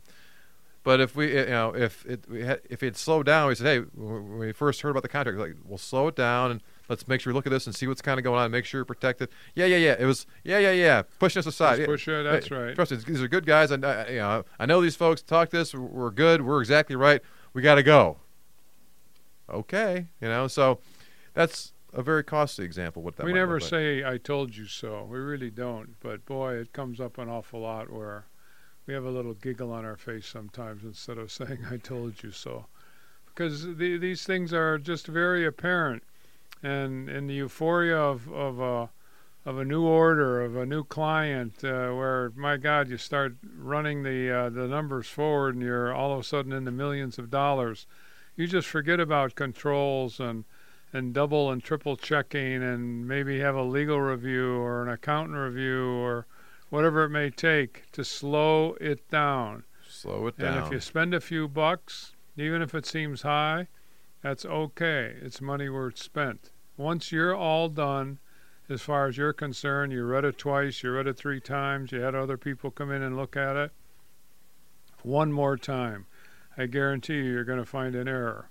[0.85, 2.25] But if we you know if it
[2.69, 5.55] if it slowed down, we said, hey, when we first heard about the contract, like
[5.65, 8.03] we'll slow it down and let's make sure we look at this and see what's
[8.03, 9.29] kind of going on, make sure you're protected.
[9.55, 9.97] Yeah, yeah, yeah.
[9.99, 11.03] It was yeah, yeah, yeah.
[11.19, 11.81] Pushing us aside.
[11.81, 11.87] Yeah.
[11.87, 12.75] push it, that's Hey, right.
[12.75, 13.71] Trust me, these are good guys.
[13.71, 15.75] And I, you know, I know these folks talk this.
[15.75, 16.43] We're good.
[16.43, 17.21] We're exactly right.
[17.55, 18.19] We got to go.
[19.51, 20.49] Okay, you know.
[20.49, 20.79] So
[21.35, 23.03] that's a very costly example.
[23.03, 23.71] What that we never look like.
[23.71, 26.01] say "I told you so." We really don't.
[26.01, 28.25] But boy, it comes up an awful lot where
[28.87, 32.31] we have a little giggle on our face sometimes instead of saying "I told you
[32.31, 32.67] so,"
[33.27, 36.03] because the, these things are just very apparent,
[36.63, 38.91] and in the euphoria of of a
[39.45, 44.03] of a new order of a new client, uh, where my God, you start running
[44.03, 47.31] the uh, the numbers forward, and you're all of a sudden in the millions of
[47.31, 47.87] dollars.
[48.37, 50.45] You just forget about controls and
[50.93, 55.89] and double and triple checking and maybe have a legal review or an accountant review
[55.89, 56.27] or
[56.69, 59.65] whatever it may take to slow it down.
[59.89, 60.49] Slow it down.
[60.49, 60.67] And down.
[60.67, 63.69] if you spend a few bucks, even if it seems high,
[64.23, 65.15] that's okay.
[65.21, 66.51] It's money worth spent.
[66.77, 68.19] Once you're all done,
[68.69, 72.01] as far as you're concerned, you read it twice, you read it three times, you
[72.01, 73.73] had other people come in and look at it.
[75.03, 76.07] One more time.
[76.57, 78.49] I guarantee you, you're going to find an error.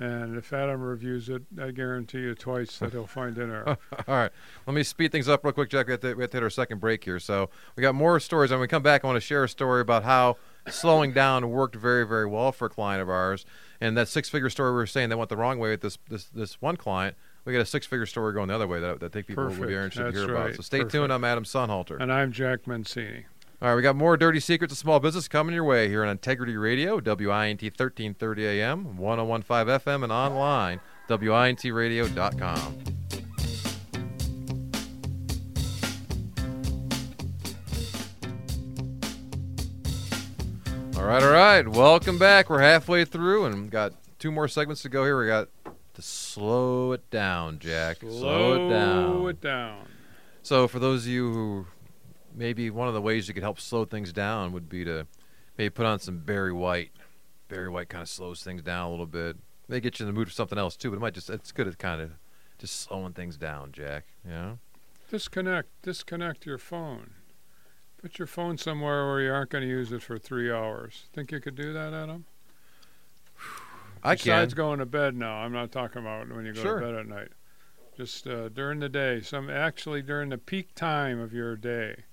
[0.00, 3.78] And if Adam reviews it, I guarantee you twice that he'll find an error.
[4.08, 4.32] All right,
[4.66, 5.86] let me speed things up real quick, Jack.
[5.86, 7.20] We have, to, we have to hit our second break here.
[7.20, 8.50] So we got more stories.
[8.50, 10.36] And when we come back, I want to share a story about how
[10.68, 13.46] slowing down worked very, very well for a client of ours.
[13.84, 16.24] And that six-figure story we were saying that went the wrong way with this this,
[16.34, 17.16] this one client.
[17.44, 19.56] We got a six-figure story going the other way that, that I think people would
[19.68, 20.54] be interested That's to hear about.
[20.54, 20.92] So stay Perfect.
[20.92, 21.12] tuned.
[21.12, 22.00] I'm Adam Sonnhalter.
[22.00, 23.26] And I'm Jack Mancini.
[23.60, 26.08] All right, we got more dirty secrets of small business coming your way here on
[26.08, 33.03] Integrity Radio, WINT 1330 AM, 1015 FM, and online, WINTradio.com.
[41.04, 41.68] All right, all right.
[41.68, 42.48] Welcome back.
[42.48, 45.20] We're halfway through and got two more segments to go here.
[45.20, 45.50] We got
[45.92, 47.98] to slow it down, Jack.
[47.98, 49.12] Slow it down.
[49.12, 49.86] Slow it down.
[50.42, 51.66] So, for those of you who
[52.34, 55.06] maybe one of the ways you could help slow things down would be to
[55.58, 56.92] maybe put on some Barry White.
[57.48, 59.36] Barry White kind of slows things down a little bit.
[59.68, 61.52] May get you in the mood for something else too, but it might just it's
[61.52, 62.12] good at kind of
[62.58, 64.06] just slowing things down, Jack.
[64.24, 64.58] You know?
[65.10, 65.68] Disconnect.
[65.82, 67.10] Disconnect your phone.
[68.04, 71.04] Put your phone somewhere where you aren't going to use it for three hours.
[71.14, 72.26] Think you could do that, Adam?
[74.02, 74.56] I Besides can.
[74.58, 76.80] going to bed now, I'm not talking about when you go Sure.
[76.80, 77.28] to bed at night.
[77.96, 82.04] Just uh, during the day, some actually during the peak time of your day,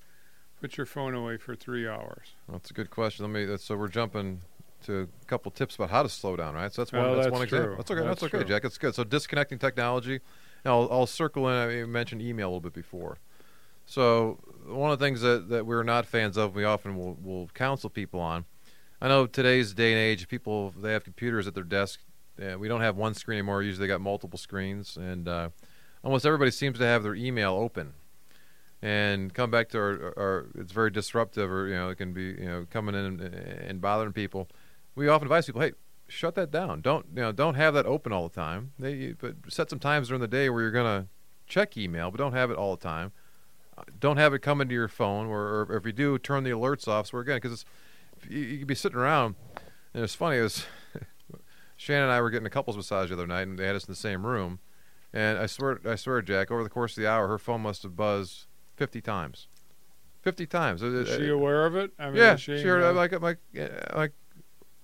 [0.62, 2.36] put your phone away for three hours.
[2.47, 3.25] That's a good question.
[3.30, 3.58] Let me.
[3.58, 4.39] So we're jumping
[4.86, 6.71] to a couple tips about how to slow down, right?
[6.71, 7.01] So that's one.
[7.01, 7.67] Well, that's, that's one example.
[7.67, 7.75] true.
[7.75, 8.04] That's okay.
[8.06, 8.47] That's, That's okay.
[8.47, 8.63] Jack.
[8.63, 8.95] It's good.
[8.95, 10.21] So disconnecting technology.
[10.63, 11.82] Now I'll, I'll circle in.
[11.82, 13.17] I mentioned email a little bit before.
[13.86, 17.47] So one of the things that, that we're not fans of, we often will, will
[17.54, 18.45] counsel people on.
[19.02, 22.00] I know today's day and age, people they have computers at their desk.
[22.58, 23.62] We don't have one screen anymore.
[23.62, 25.50] Usually, they got multiple screens, and uh,
[26.04, 27.93] almost everybody seems to have their email open.
[28.82, 32.24] And come back to our, our, it's very disruptive, or you know, it can be
[32.24, 34.47] you know coming in and, and bothering people.
[34.95, 35.74] We often advise people, hey,
[36.08, 36.82] shut that down.
[36.82, 37.32] Don't you know?
[37.32, 38.71] Don't have that open all the time.
[38.80, 41.08] They, but set some times during the day where you're gonna
[41.47, 43.12] check email, but don't have it all the time.
[44.00, 46.88] Don't have it come into your phone, or, or if you do, turn the alerts
[46.88, 47.08] off.
[47.08, 47.65] So we're again, because
[48.30, 49.36] you, you could be sitting around,
[49.94, 50.38] and it's funny.
[50.38, 50.65] It was
[51.78, 53.86] Shannon and I were getting a couples massage the other night, and they had us
[53.86, 54.60] in the same room.
[55.13, 57.84] And I swear, I swear, Jack, over the course of the hour, her phone must
[57.84, 59.48] have buzzed fifty times.
[60.22, 60.84] Fifty times.
[60.84, 61.91] Is she aware of it?
[61.98, 62.84] I mean, yeah, she, sure.
[62.84, 63.67] uh, I'm like, like, uh,
[63.98, 64.13] like,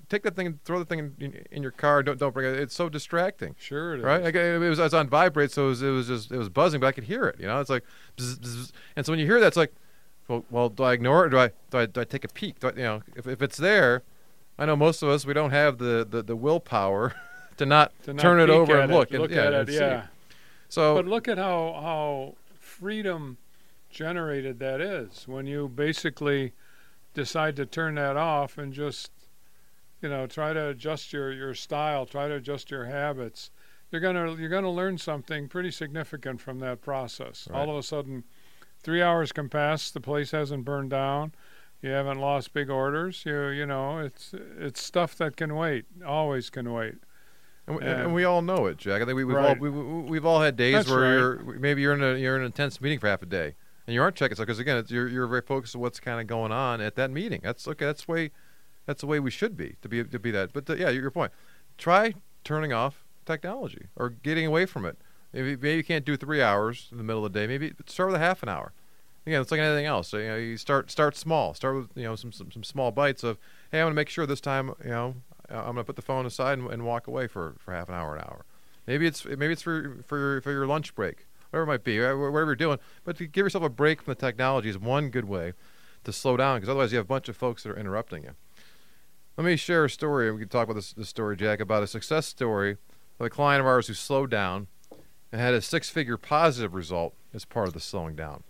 [0.09, 2.03] take that thing and throw the thing in, in, in your car.
[2.03, 2.59] Don't don't bring it.
[2.59, 4.03] It's so distracting, sure it is.
[4.03, 4.23] right?
[4.23, 6.49] Like, it was, it was on vibrate, so it was, it was just it was
[6.49, 7.39] buzzing, but I could hear it.
[7.39, 7.83] You know, it's like,
[8.17, 9.73] bzz, bzz, and so when you hear that, it's like,
[10.27, 12.29] well, well, do I ignore it or do I do I, do I take a
[12.29, 12.59] peek?
[12.59, 14.03] Do I, you know, if if it's there,
[14.57, 17.13] I know most of us we don't have the the, the willpower
[17.57, 19.67] to not To not turn it over and it, look and look yeah, at it.
[19.67, 19.75] see.
[19.75, 20.07] Yeah.
[20.69, 23.37] So But look at how how freedom
[23.89, 26.53] generated that is when you basically
[27.13, 29.09] decide to turn that off and just
[30.01, 33.51] you know try to adjust your your style, try to adjust your habits.
[33.91, 37.47] You're gonna you're gonna learn something pretty significant from that process.
[37.49, 37.57] Right.
[37.59, 38.23] All of a sudden,
[38.83, 39.89] three hours can pass.
[39.91, 41.33] The place hasn't burned down.
[41.81, 43.23] You haven't lost big orders.
[43.25, 45.85] You you know it's it's stuff that can wait.
[46.05, 46.95] Always can wait.
[47.67, 49.01] And we, and we all know it, Jack.
[49.01, 49.49] I think we, we've Right.
[49.49, 51.11] all we, we, we've all had days That's where right.
[51.11, 53.55] you're maybe you're in a you're in an intense meeting for half a day
[53.85, 56.19] and you aren't checking stuff because again it's, you're you're very focused on what's kind
[56.19, 57.41] of going on at that meeting.
[57.43, 57.85] That's okay.
[57.85, 58.31] That's the way
[58.87, 60.53] that's the way we should be to be to be that.
[60.53, 61.31] But uh, yeah, your point.
[61.77, 64.97] Try turning off technology or getting away from it.
[65.31, 67.45] Maybe, maybe you can't do three hours in the middle of the day.
[67.45, 68.71] Maybe start with a half an hour.
[69.27, 70.07] Again, it's like anything else.
[70.07, 71.53] So, you know, you start start small.
[71.53, 73.37] Start with you know some some, some small bites of
[73.71, 75.15] hey, I'm going to make sure this time you know
[75.49, 77.95] I'm going to put the phone aside and, and walk away for, for half an
[77.95, 78.45] hour, an hour.
[78.85, 82.01] Maybe it's maybe it's for for your for your lunch break, whatever it might be,
[82.01, 82.79] uh, whatever you're doing.
[83.03, 85.53] But to give yourself a break from the technology is one good way
[86.05, 88.31] to slow down because otherwise you have a bunch of folks that are interrupting you.
[89.37, 90.31] Let me share a story.
[90.31, 92.77] We can talk about this, this story, Jack, about a success story
[93.19, 94.65] of a client of ours who slowed down
[95.31, 98.43] and had a six-figure positive result as part of the slowing down.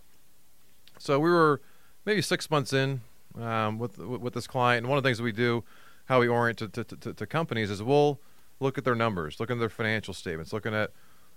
[0.98, 1.60] So we were
[2.06, 3.02] maybe six months in
[3.38, 5.62] um, with with this client, and one of the things we do,
[6.06, 8.18] how we orient to, to, to, to companies, is we'll
[8.58, 10.90] look at their numbers, look at their financial statements, looking at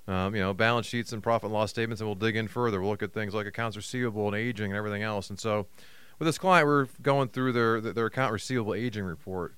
[0.08, 2.80] um, you know balance sheets and profit and loss statements, and we'll dig in further.
[2.80, 5.30] We'll look at things like accounts receivable and aging and everything else.
[5.30, 5.68] And so,
[6.22, 9.56] with this client, we're going through their their account receivable aging report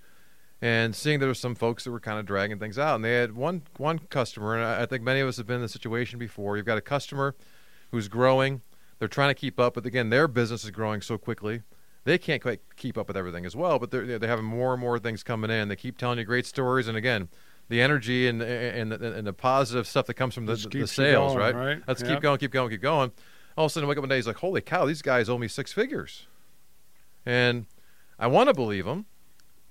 [0.61, 2.95] and seeing there were some folks that were kind of dragging things out.
[2.95, 5.57] And they had one one customer, and I, I think many of us have been
[5.57, 6.55] in the situation before.
[6.55, 7.35] You've got a customer
[7.91, 8.61] who's growing.
[8.97, 11.63] They're trying to keep up, but again, their business is growing so quickly
[12.05, 13.77] they can't quite keep up with everything as well.
[13.77, 15.67] But they're they're having more and more things coming in.
[15.67, 17.27] They keep telling you great stories, and again,
[17.67, 21.33] the energy and and the, and the positive stuff that comes from the, the sales,
[21.33, 21.55] going, right?
[21.55, 21.83] right?
[21.87, 22.09] Let's Yep.
[22.09, 23.11] keep going, keep going, keep going.
[23.57, 25.27] All of a sudden, I wake up one day, he's like, "Holy cow, these guys
[25.27, 26.27] owe me six figures,"
[27.25, 27.65] and
[28.19, 29.05] I want to believe them,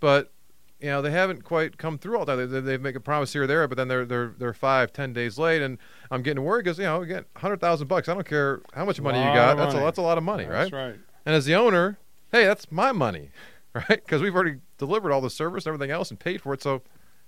[0.01, 0.33] but
[0.81, 2.37] you know they haven't quite come through all that.
[2.37, 4.93] They, they, they make a promise here or there, but then they're they're they're five,
[4.93, 5.79] ten days late, and
[6.11, 8.09] I'm getting worried because you know, again, hundred thousand bucks.
[8.09, 9.57] I don't care how much money you got.
[9.57, 10.71] That's a that's a lot of money, right?
[10.71, 10.97] That's right.
[11.25, 11.99] And as the owner,
[12.33, 13.31] hey, that's my money,
[13.75, 13.89] right?
[13.89, 16.63] Because we've already delivered all the service and everything else and paid for it.
[16.63, 16.83] So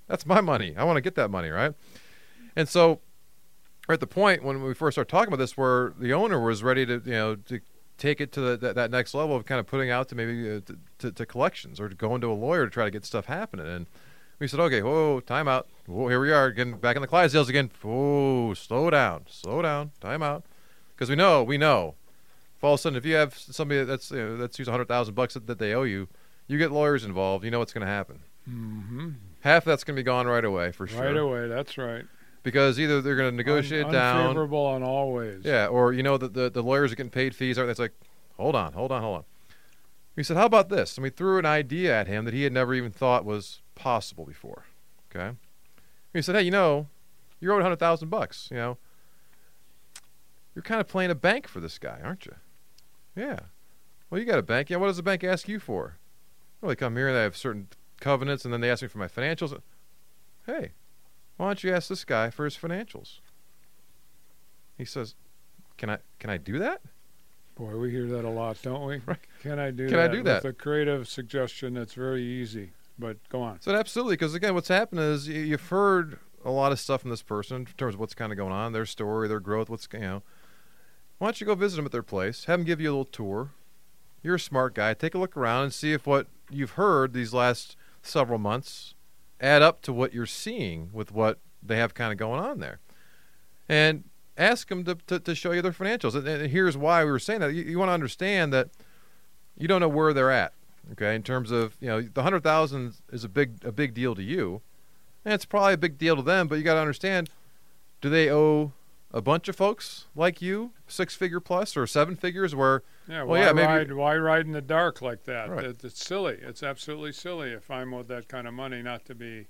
[0.08, 0.74] that's my money.
[0.76, 1.74] I want to get that money, right?
[2.56, 3.00] And so
[3.88, 6.62] we're at the point when we first started talking about this where the owner was
[6.62, 7.60] ready to, you know, to
[7.98, 10.57] take it to the, that, that next level of kind of putting out to maybe
[10.57, 13.04] uh, to, to, to collections or to go into a lawyer to try to get
[13.04, 13.66] stuff happening.
[13.66, 13.87] And
[14.38, 15.68] we said, okay, whoa, time out.
[15.87, 17.70] Whoa, here we are getting back in the Clydesdales again.
[17.83, 20.44] Whoa, slow down, slow down, time out.
[20.94, 21.94] Because we know, we know
[22.57, 24.72] if all of a sudden if you have somebody that's you know, that's used a
[24.72, 26.09] hundred thousand bucks that, that they owe you,
[26.46, 27.44] you get lawyers involved.
[27.44, 28.20] You know what's going to happen.
[28.44, 31.02] hmm Half of that's going to be gone right away for sure.
[31.02, 31.48] Right away.
[31.48, 32.04] That's right.
[32.44, 35.40] Because either they're going to negotiate Un- down, Unfavorable in all ways.
[35.44, 37.59] yeah, or you know that the, the lawyers are getting paid fees.
[37.59, 37.94] It's like,
[38.37, 39.24] hold on, hold on, hold on.
[40.14, 40.96] We said, how about this?
[40.96, 44.24] And we threw an idea at him that he had never even thought was possible
[44.24, 44.64] before.
[45.11, 45.35] Okay.
[46.12, 46.87] We said, hey, you know,
[47.40, 48.48] you're owed a hundred thousand bucks.
[48.50, 48.78] You know,
[50.54, 52.35] you're kind of playing a bank for this guy, aren't you?
[53.16, 53.38] Yeah.
[54.11, 54.70] Well, you got a bank.
[54.70, 54.76] Yeah.
[54.76, 55.96] What does the bank ask you for?
[56.61, 57.68] Well, they come here and they have certain
[58.00, 59.59] covenants, and then they ask me for my financials.
[60.46, 60.72] Hey,
[61.37, 63.20] why don't you ask this guy for his financials?
[64.77, 65.14] He says,
[65.77, 65.99] "Can I?
[66.18, 66.81] Can I do that?"
[67.57, 69.01] Boy, we hear that a lot, don't we?
[69.07, 69.18] Right.
[69.42, 70.42] Can I do Can I do that?
[70.42, 72.73] With a creative suggestion that's very easy.
[72.99, 73.61] But go on.
[73.61, 77.23] So absolutely, because again, what's happened is you've heard a lot of stuff from this
[77.23, 80.01] person in terms of what's kind of going on, their story, their growth, what's you
[80.01, 80.23] know.
[81.18, 82.44] Why don't you go visit them at their place?
[82.44, 83.51] Have them give you a little tour.
[84.23, 84.94] You're a smart guy.
[84.94, 88.94] Take a look around and see if what you've heard these last several months
[89.40, 92.81] add up to what you're seeing with what they have kind of going on there.
[93.68, 94.05] And
[94.37, 96.14] ask them to, to, to show you their financials.
[96.14, 97.55] And, and here's why we were saying that.
[97.55, 98.70] You, you want to understand that
[99.57, 100.53] you don't know where they're at.
[100.92, 104.14] Okay, in terms of you know the hundred thousand is a big a big deal
[104.14, 104.61] to you,
[105.25, 106.47] and it's probably a big deal to them.
[106.47, 107.31] But you got to understand,
[108.03, 108.73] do they owe
[109.14, 113.27] a bunch of folks like you six figure plus or seven figures where Yeah, Well,
[113.27, 115.48] why yeah, maybe- ride why ride in the dark like that?
[115.50, 115.64] Right.
[115.66, 116.38] It- it's silly.
[116.42, 119.46] It's absolutely silly if I'm with that kind of money not to be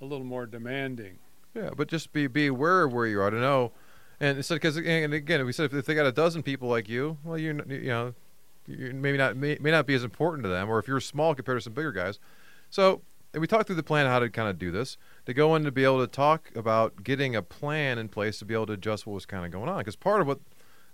[0.00, 1.18] a little more demanding.
[1.54, 3.70] Yeah, but just be be aware of where you are to know.
[4.18, 6.68] And it said because and again, we said if, if they got a dozen people
[6.68, 8.14] like you, well, you you know,
[8.66, 11.34] you maybe not may, may not be as important to them, or if you're small
[11.36, 12.18] compared to some bigger guys.
[12.70, 15.54] So and we talked through the plan how to kind of do this to go
[15.54, 18.66] in to be able to talk about getting a plan in place to be able
[18.66, 20.40] to adjust what was kind of going on because part of what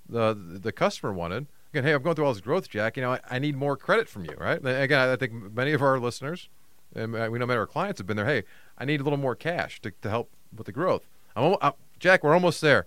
[0.09, 3.13] the the customer wanted again hey i'm going through all this growth jack you know
[3.13, 4.59] i, I need more credit from you right?
[4.65, 6.49] Again i think many of our listeners
[6.95, 8.45] and uh, we know many of our clients have been there hey
[8.79, 11.07] i need a little more cash to, to help with the growth.
[11.37, 12.87] I'm, al- uh, jack we're almost there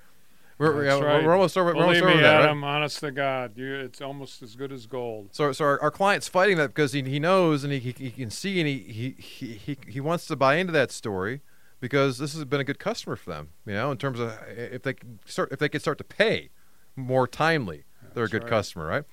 [0.57, 1.25] we're, right.
[1.25, 2.43] we're almost over we're almost Believe over me, that, right?
[2.45, 5.29] Adam, honest to God, you, it's almost as good as gold.
[5.31, 8.11] So, so our, our client's fighting that because he, he knows and he, he, he
[8.11, 11.41] can see and he, he, he, he, wants to buy into that story
[11.79, 13.49] because this has been a good customer for them.
[13.65, 16.03] You know, in terms of uh, if they can start if they can start to
[16.03, 16.49] pay
[16.95, 18.49] more timely, they're a good right.
[18.49, 19.03] customer, right?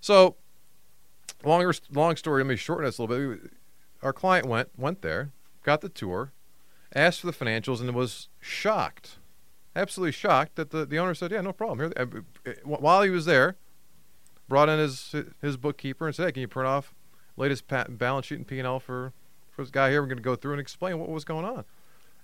[0.00, 0.36] So,
[1.44, 2.42] longer long story.
[2.42, 3.52] Let me shorten this a little bit.
[4.02, 5.30] Our client went went there,
[5.62, 6.32] got the tour,
[6.94, 9.18] asked for the financials, and was shocked,
[9.76, 13.26] absolutely shocked that the, the owner said, "Yeah, no problem." Here, uh, while he was
[13.26, 13.56] there,
[14.48, 16.94] brought in his his bookkeeper and said, "Hey, can you print off
[17.36, 19.12] latest balance sheet and P and L for
[19.50, 20.02] for this guy here?
[20.02, 21.64] We're going to go through and explain what was going on."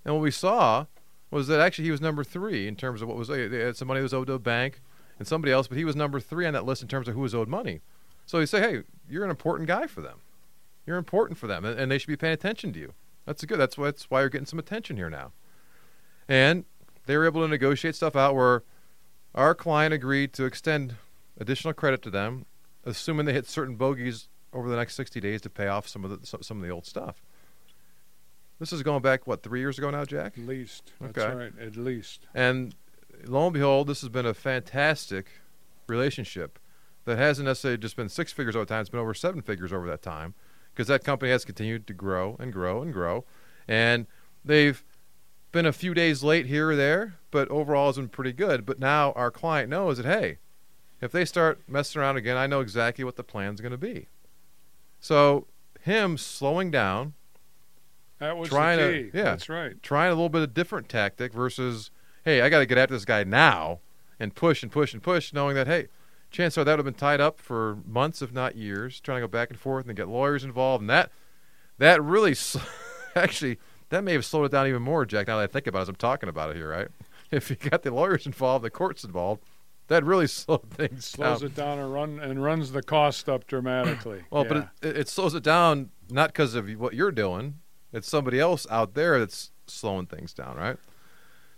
[0.05, 0.87] And what we saw
[1.31, 4.13] was that actually he was number three in terms of what was had somebody was
[4.13, 4.81] owed to a bank
[5.19, 7.21] and somebody else, but he was number three on that list in terms of who
[7.21, 7.81] was owed money.
[8.27, 10.21] So he say, "Hey, you're an important guy for them.
[10.87, 12.95] You're important for them, and, and they should be paying attention to you."
[13.27, 13.59] That's good.
[13.59, 15.33] That's why that's why you're getting some attention here now.
[16.29, 16.65] And
[17.07, 18.63] they were able to negotiate stuff out where
[19.35, 20.97] our client agreed to extend
[21.39, 22.47] additional credit to them,
[22.85, 26.11] assuming they hit certain bogeys over the next 60 days to pay off some of
[26.11, 27.23] the some, of the old stuff.
[28.59, 30.39] This is going back what three years ago now, Jack?
[30.39, 30.93] At least.
[31.01, 31.53] That's right.
[31.61, 32.27] At least.
[32.35, 32.75] And
[33.25, 35.29] lo and behold, this has been a fantastic
[35.89, 36.59] relationship
[37.05, 38.83] that hasn't necessarily just been six figures over time.
[38.83, 40.35] It's been over seven figures over that time
[40.73, 43.25] because that company has continued to grow and grow and grow.
[43.67, 44.07] And
[44.45, 44.83] they've
[45.53, 48.65] been a few days late here or there, but overall has been pretty good.
[48.67, 50.39] But now our client knows that, hey,
[51.01, 54.07] if they start messing around again, I know exactly what the plan's going to be.
[55.01, 55.47] So
[55.81, 57.15] him slowing down,
[58.19, 59.23] That was Trying the to- yeah.
[59.25, 59.83] That's right.
[59.83, 61.91] trying a little bit of different tactic versus,
[62.25, 63.81] hey, I got to get after this guy now
[64.21, 65.89] and push and push and push, knowing that, hey,
[66.31, 69.23] chances are that would have been tied up for months, if not years, trying to
[69.27, 70.81] go back and forth and get lawyers involved.
[70.83, 71.11] And that,
[71.79, 72.37] that really,
[73.17, 73.59] actually,
[73.93, 75.83] that may have slowed it down even more, Jack, now that I think about it
[75.83, 76.89] as I'm talking about it here, right?
[77.31, 79.43] If you got the lawyers involved, the courts involved,
[79.89, 81.47] that really slowed things Slows down.
[81.49, 84.25] it down and run and runs the cost up dramatically.
[84.31, 84.49] Well, yeah.
[84.81, 87.61] but it, it slows it down not because of what you're doing.
[87.91, 90.77] It's somebody else out there that's slowing things down, right?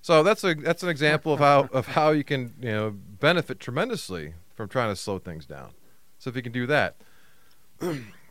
[0.01, 3.59] So that's a that's an example of how of how you can you know benefit
[3.59, 5.71] tremendously from trying to slow things down.
[6.19, 6.97] So if you can do that,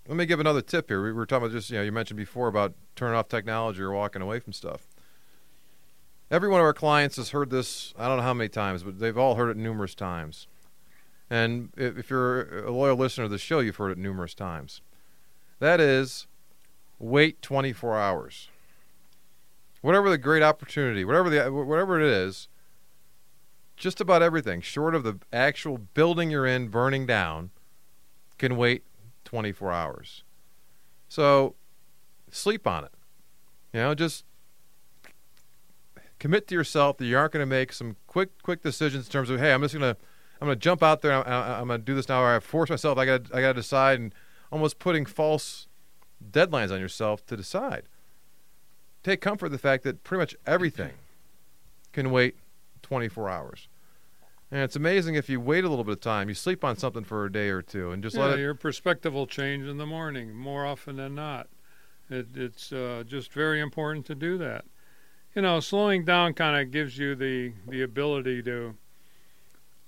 [0.07, 1.01] let me give another tip here.
[1.03, 3.91] We were talking about just you know you mentioned before about turning off technology or
[3.91, 4.87] walking away from stuff.
[6.29, 7.93] Every one of our clients has heard this.
[7.97, 10.47] I don't know how many times, but they've all heard it numerous times.
[11.29, 14.81] And if you're a loyal listener to the show, you've heard it numerous times.
[15.59, 16.27] That is,
[16.99, 18.49] wait 24 hours.
[19.81, 22.47] Whatever the great opportunity, whatever the whatever it is,
[23.75, 27.51] just about everything short of the actual building you're in burning down
[28.37, 28.83] can wait
[29.34, 30.23] 24 hours.
[31.09, 31.55] So
[32.29, 32.91] sleep on it.
[33.73, 34.25] You know, just
[36.19, 39.31] commit to yourself that you aren't going to make some quick quick decisions in terms
[39.31, 39.99] of hey, I'm just going to
[40.39, 41.27] I'm going to jump out there.
[41.27, 42.21] I, am going to do this now.
[42.21, 42.99] Or I force myself.
[42.99, 44.13] I got I got to decide, and
[44.51, 45.67] almost putting false
[46.23, 47.86] deadlines on yourself to decide.
[49.01, 50.91] Take comfort in the fact that pretty much everything
[51.91, 52.36] can wait
[52.84, 53.67] 24 hours.
[54.53, 57.03] And it's amazing if you wait a little bit of time, you sleep on something
[57.03, 58.41] for a day or two, and just yeah, let it.
[58.41, 61.47] your perspective will change in the morning more often than not.
[62.07, 64.65] It, it's uh, just very important to do that.
[65.33, 68.75] You know, slowing down kind of gives you the the ability to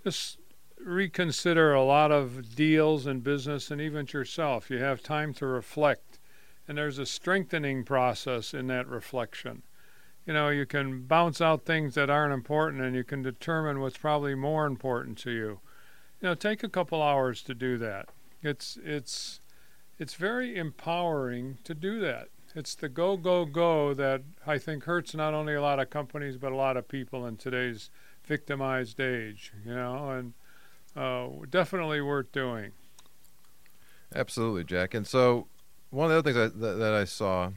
[0.03, 0.39] just
[0.83, 4.71] reconsider a lot of deals in business and even yourself.
[4.71, 6.17] You have time to reflect,
[6.67, 9.61] and there's a strengthening process in that reflection.
[10.25, 13.97] You know, you can bounce out things that aren't important, and you can determine what's
[13.97, 15.59] probably more important to you.
[16.19, 18.09] You know, take a couple hours to do that.
[18.41, 19.39] It's it's
[19.99, 22.29] it's very empowering to do that.
[22.55, 26.37] It's the go go go that I think hurts not only a lot of companies
[26.37, 27.89] but a lot of people in today's
[28.23, 29.51] victimized age.
[29.65, 30.33] You know, and
[30.95, 32.71] uh, definitely worth doing.
[34.13, 34.93] Absolutely, Jack.
[34.93, 35.47] And so,
[35.89, 37.51] one of the other things I, that, that I saw,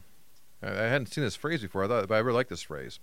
[0.63, 1.85] I, I hadn't seen this phrase before.
[1.85, 3.01] I thought, but I really like this phrase.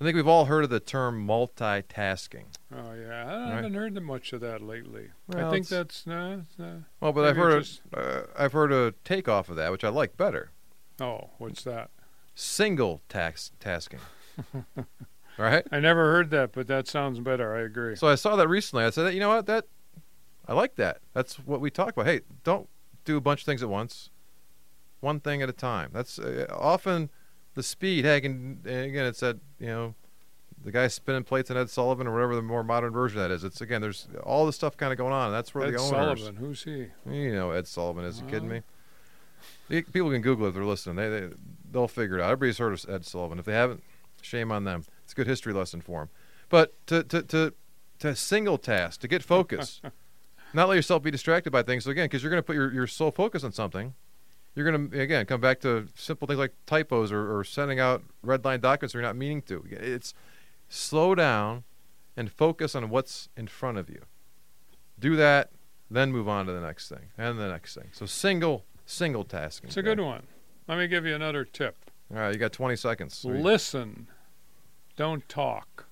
[0.00, 2.44] I think we've all heard of the term multitasking.
[2.74, 3.54] Oh yeah, I Right.
[3.54, 5.10] haven't heard much of that lately.
[5.28, 6.40] Well, I think that's no.
[6.42, 9.70] it's, uh, Well, but I've heard it's a, uh, I've heard a takeoff of that,
[9.70, 10.50] which I like better.
[11.00, 11.90] oh, what's that?
[12.34, 14.00] Single tax tasking.
[15.38, 15.64] right.
[15.70, 17.54] I never heard that, but that sounds better.
[17.54, 17.94] I agree.
[17.96, 18.84] So I saw that recently.
[18.84, 19.46] I said, you know what?
[19.46, 19.66] That
[20.46, 20.98] I like that.
[21.12, 22.06] That's what we talk about.
[22.06, 22.68] Hey, don't
[23.04, 24.10] do a bunch of things at once.
[25.04, 25.90] One thing at a time.
[25.92, 27.10] That's uh, often
[27.54, 28.04] the speed.
[28.04, 29.94] Hey, can, and again, it's that you know,
[30.64, 33.34] the guy spinning plates in Ed Sullivan or whatever the more modern version of that
[33.34, 33.44] is.
[33.44, 35.26] It's again, there's all this stuff kind of going on.
[35.26, 36.20] And that's where Ed the owners.
[36.20, 36.86] Sullivan, who's he?
[37.08, 38.20] You know Ed Sullivan is.
[38.20, 38.60] You kidding Uh-huh.
[39.68, 39.82] me?
[39.92, 40.96] People can Google it if they're listening.
[40.96, 41.28] They, they
[41.70, 42.30] they'll figure it out.
[42.30, 43.38] Everybody's heard of Ed Sullivan.
[43.38, 43.82] If they haven't,
[44.22, 44.84] shame on them.
[45.04, 46.08] It's a good history lesson for them.
[46.48, 47.54] But to to to
[48.00, 49.80] to single task to get focus,
[50.54, 51.84] not let yourself be distracted by things.
[51.84, 53.94] So again, because you're going to put your your sole focus on something,
[54.54, 58.02] you're going to again come back to simple things like typos or, or sending out
[58.22, 59.64] red line documents you're not meaning to.
[59.70, 60.14] It's
[60.68, 61.64] slow down
[62.16, 64.02] and focus on what's in front of you.
[64.98, 65.50] Do that,
[65.90, 67.88] then move on to the next thing and the next thing.
[67.92, 69.68] So single single tasking.
[69.68, 70.26] It's a good one.
[70.68, 71.76] Let me give you another tip.
[72.12, 73.24] All right, you got 20 seconds.
[73.24, 74.08] You- Listen,
[74.96, 75.86] don't talk.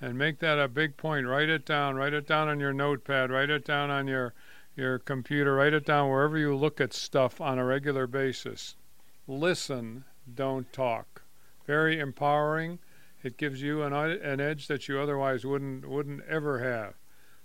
[0.00, 1.26] And make that a big point.
[1.26, 1.94] Write it down.
[1.96, 3.30] Write it down on your notepad.
[3.30, 4.34] Write it down on your
[4.76, 5.54] your computer.
[5.54, 8.76] Write it down wherever you look at stuff on a regular basis.
[9.26, 11.22] Listen, don't talk.
[11.66, 12.78] Very empowering.
[13.22, 16.94] It gives you an an edge that you otherwise wouldn't wouldn't ever have.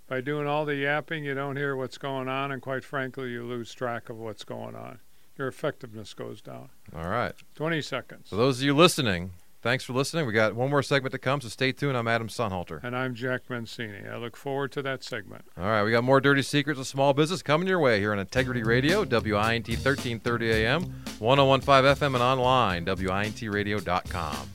[0.07, 3.43] By doing all the yapping, you don't hear what's going on, and quite frankly, you
[3.43, 4.99] lose track of what's going on.
[5.37, 6.69] Your effectiveness goes down.
[6.93, 7.33] All right.
[7.55, 8.29] 20 seconds.
[8.29, 9.31] For those of you listening,
[9.61, 10.25] Thanks for listening.
[10.25, 11.97] We got one more segment to come, so stay tuned.
[11.97, 12.81] I'm Adam Sonnhalter.
[12.81, 14.07] And I'm Jack Mancini.
[14.07, 15.43] I look forward to that segment.
[15.57, 18.19] All right, we got more Dirty Secrets of Small Business coming your way here on
[18.19, 20.83] Integrity Radio, WINT 1330 AM,
[21.19, 24.49] 1015 FM, and online, WINTradio.com.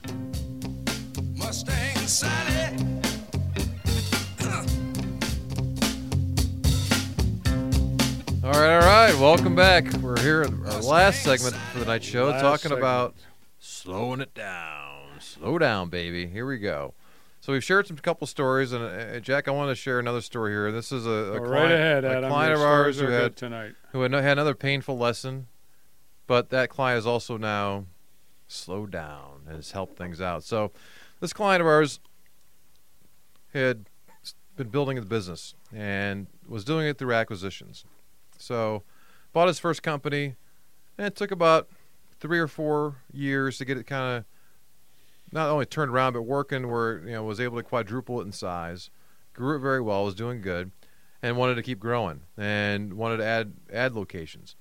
[1.35, 2.81] Mustang Sally.
[8.43, 9.15] All right, all right.
[9.19, 9.91] Welcome back.
[9.93, 12.79] We're here in our last segment for the night show, last talking segment.
[12.79, 13.15] about
[13.59, 14.94] slowing it down.
[15.19, 16.27] Slow down, baby.
[16.27, 16.93] Here we go.
[17.41, 20.51] So we've shared some couple stories, and uh, Jack, I want to share another story
[20.51, 20.71] here.
[20.71, 22.29] This is a, a client, right ahead, a Adam.
[22.29, 23.75] client of ours who had tonight.
[23.91, 25.47] who had, had another painful lesson,
[26.25, 27.85] but that client is also now
[28.47, 30.43] slowed down and has helped things out.
[30.43, 30.71] So,
[31.19, 31.99] this client of ours
[33.53, 33.85] had
[34.55, 37.85] been building a business and was doing it through acquisitions.
[38.39, 38.81] So,
[39.33, 40.35] bought his first company,
[40.97, 41.69] and it took about
[42.19, 44.25] three or four years to get it kind of
[45.35, 48.31] not only turned around but working where you know was able to quadruple it in
[48.31, 48.89] size,
[49.33, 50.71] grew it very well, was doing good,
[51.21, 54.55] and wanted to keep growing and wanted to add add locations.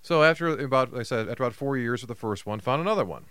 [0.00, 2.80] So after about like I said after about four years with the first one, found
[2.80, 3.24] another one,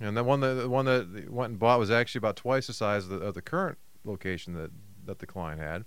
[0.00, 2.72] and the one that the one that went and bought was actually about twice the
[2.72, 4.70] size of the, of the current location that
[5.04, 5.84] that the client had,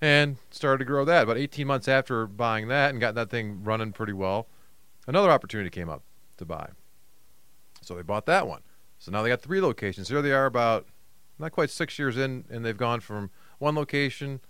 [0.00, 1.24] and started to grow that.
[1.24, 4.46] About 18 months after buying that and got that thing running pretty well,
[5.08, 6.02] another opportunity came up
[6.36, 6.68] to buy.
[7.82, 8.62] So they bought that one.
[8.98, 10.08] So now they got three locations.
[10.08, 10.86] Here they are about
[11.38, 14.40] not quite six years in, and they've gone from one location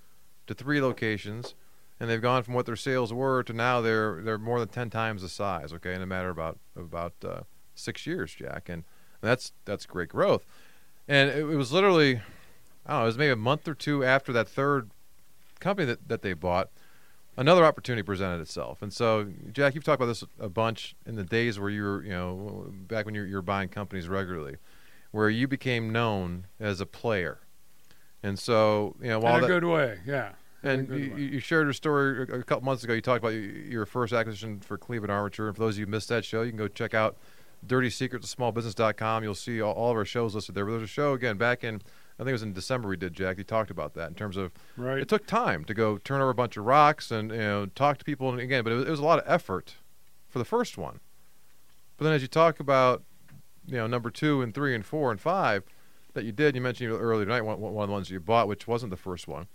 [0.47, 1.55] to three locations,
[1.99, 4.91] and they've gone from what their sales were to now they're they're more than ten
[4.91, 5.73] times the size.
[5.73, 7.41] Okay, in a matter of about about uh,
[7.75, 8.85] six years, Jack, and
[9.21, 10.47] that's that's great growth.
[11.09, 12.17] And it, it was literally,
[12.85, 14.91] I don't know, it was maybe a month or two after that third
[15.61, 16.71] company that, that they bought,
[17.37, 18.83] another opportunity presented itself.
[18.83, 22.03] And so, Jack, you've talked about this a bunch in the days where you were,
[22.03, 24.57] you know, back when you were, you were buying companies regularly,
[25.11, 27.41] where you became known as a player.
[28.23, 30.33] And so, you know, while In a that, good way, yeah.
[30.63, 31.21] And you, way.
[31.21, 32.93] you shared your story a couple months ago.
[32.93, 35.47] You talked about your first acquisition for Cleveland Armature.
[35.47, 37.17] And for those of you who missed that show, you can go check out
[37.65, 39.23] Dirty Secrets of Smallbusiness.com.
[39.23, 40.65] You'll see all, all of our shows listed there.
[40.65, 41.83] But there's a show again back in,
[42.19, 43.37] I think it was in December we did, Jack.
[43.39, 44.99] You talked about that in terms of Right.
[44.99, 47.99] it took time to go turn over a bunch of rocks and you know talk
[47.99, 49.75] to people and again, but it was, it was a lot of effort
[50.29, 51.01] for the first one.
[51.97, 53.03] But then as you talk about
[53.67, 55.65] you know number two and three and four and five
[56.15, 58.67] that you did, you mentioned earlier tonight one, one of the ones you bought, which
[58.67, 59.47] wasn't the first one,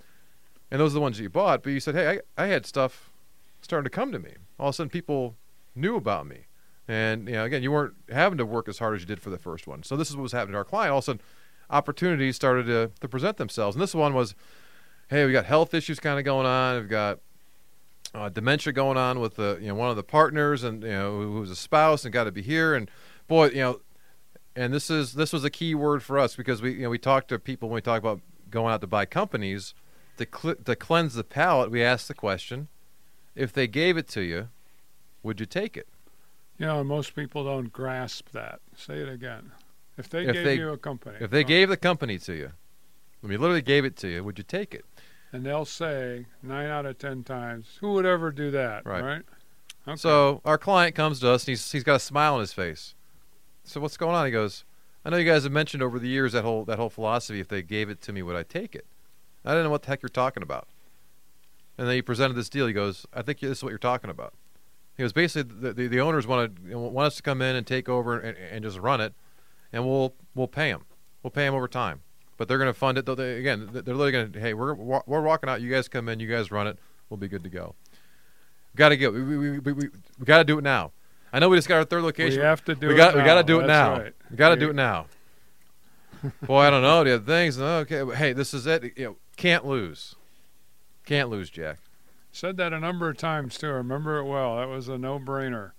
[0.70, 1.64] and those are the ones that you bought.
[1.64, 3.10] But you said, hey, I, I had stuff
[3.64, 4.34] starting to come to me.
[4.60, 5.36] All of a sudden, people
[5.76, 6.46] knew about me.
[6.88, 9.30] And you know, again, you weren't having to work as hard as you did for
[9.32, 9.82] the first one.
[9.84, 10.92] So this is what was happening to our client.
[10.92, 11.22] All of a sudden,
[11.72, 13.76] opportunities started to, to present themselves.
[13.76, 14.36] And this one was,
[15.10, 16.76] hey, we got health issues kind of going on.
[16.82, 17.20] We've got
[18.14, 21.22] uh, dementia going on with the you know one of the partners, and you know
[21.22, 22.76] who was a spouse and got to be here.
[22.76, 22.92] And
[23.28, 23.82] boy, you know,
[24.56, 26.98] and this is this was a key word for us because we you know we
[26.98, 28.20] talk to people when we talk about
[28.50, 29.74] going out to buy companies
[30.18, 31.72] to cl- to cleanse the palate.
[31.72, 32.68] We ask the question:
[33.36, 34.50] if they gave it to you,
[35.24, 35.88] would you take it?
[36.58, 38.60] You know, most people don't grasp that.
[38.76, 39.52] Say it again.
[39.98, 42.52] If they If gave they- you a company, If they gave the company to you,
[43.24, 44.86] I mean, literally gave it to you, would you take it?
[45.34, 48.86] and they'll say nine out of ten times, who would ever do that?
[48.86, 49.02] Right.
[49.02, 49.22] Right.
[49.88, 49.96] Okay.
[49.96, 52.96] So our client comes to us and he's he's got a smile on his face.
[53.64, 54.26] So what's going on?
[54.26, 54.66] He goes,
[55.06, 57.40] I know you guys have mentioned over the years that whole that whole philosophy.
[57.40, 58.86] If they gave it to me, would I take it?
[59.46, 60.68] I didn't know what the heck you're talking about.
[61.78, 62.68] And then he presented this deal.
[62.68, 64.34] He goes, I think this is what you're talking about.
[64.98, 67.66] He goes, basically, the, the, the owners want to want us to come in and
[67.66, 69.14] take over and, and just run it,
[69.74, 70.86] and we'll we'll pay them.
[71.24, 72.02] We'll pay them over time.
[72.38, 73.06] But they're going to fund it.
[73.06, 75.62] Though they, again, they're literally going to, hey, we're we're walking out.
[75.62, 76.20] You guys come in.
[76.20, 76.80] You guys run it.
[77.10, 77.76] We'll be good to go.
[78.76, 79.14] Got to get.
[79.14, 79.74] We, we, we, we,
[80.20, 80.92] we got to do it now.
[81.34, 82.40] I know we just got our third location.
[82.40, 82.98] we have to do we it.
[82.98, 84.04] got we got to do it That's now.
[84.04, 84.14] right.
[84.30, 85.06] We got to do it now.
[86.44, 87.60] Boy, I don't know the other things.
[87.60, 88.98] Okay, but hey, this is it.
[88.98, 90.16] You know, can't lose.
[91.06, 91.80] Can't lose, Jack.
[92.32, 93.68] Said that a number of times too.
[93.68, 94.58] I remember it well.
[94.58, 95.72] That was a no-brainer.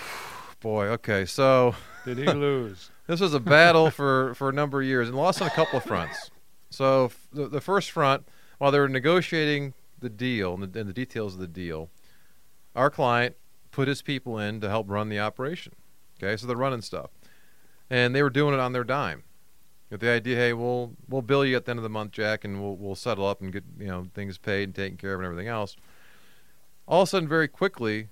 [0.60, 1.24] Boy, okay.
[1.24, 1.74] So
[2.04, 2.90] Did he lose?
[3.06, 5.78] this was a battle for for a number of years and lost on a couple
[5.78, 6.30] of fronts.
[6.70, 8.26] So f- the, the first front,
[8.58, 11.90] while they were negotiating the deal and the, and the details of the deal,
[12.74, 13.36] our client
[13.70, 15.74] put his people in to help run the operation.
[16.18, 17.10] Okay, so they're running stuff,
[17.90, 19.24] and they were doing it on their dime.
[19.90, 22.44] With the idea, hey, we'll we'll bill you at the end of the month, Jack,
[22.44, 25.20] and we'll we'll settle up and get you know things paid and taken care of
[25.20, 25.76] and everything else.
[26.88, 28.08] All of a sudden, very quickly,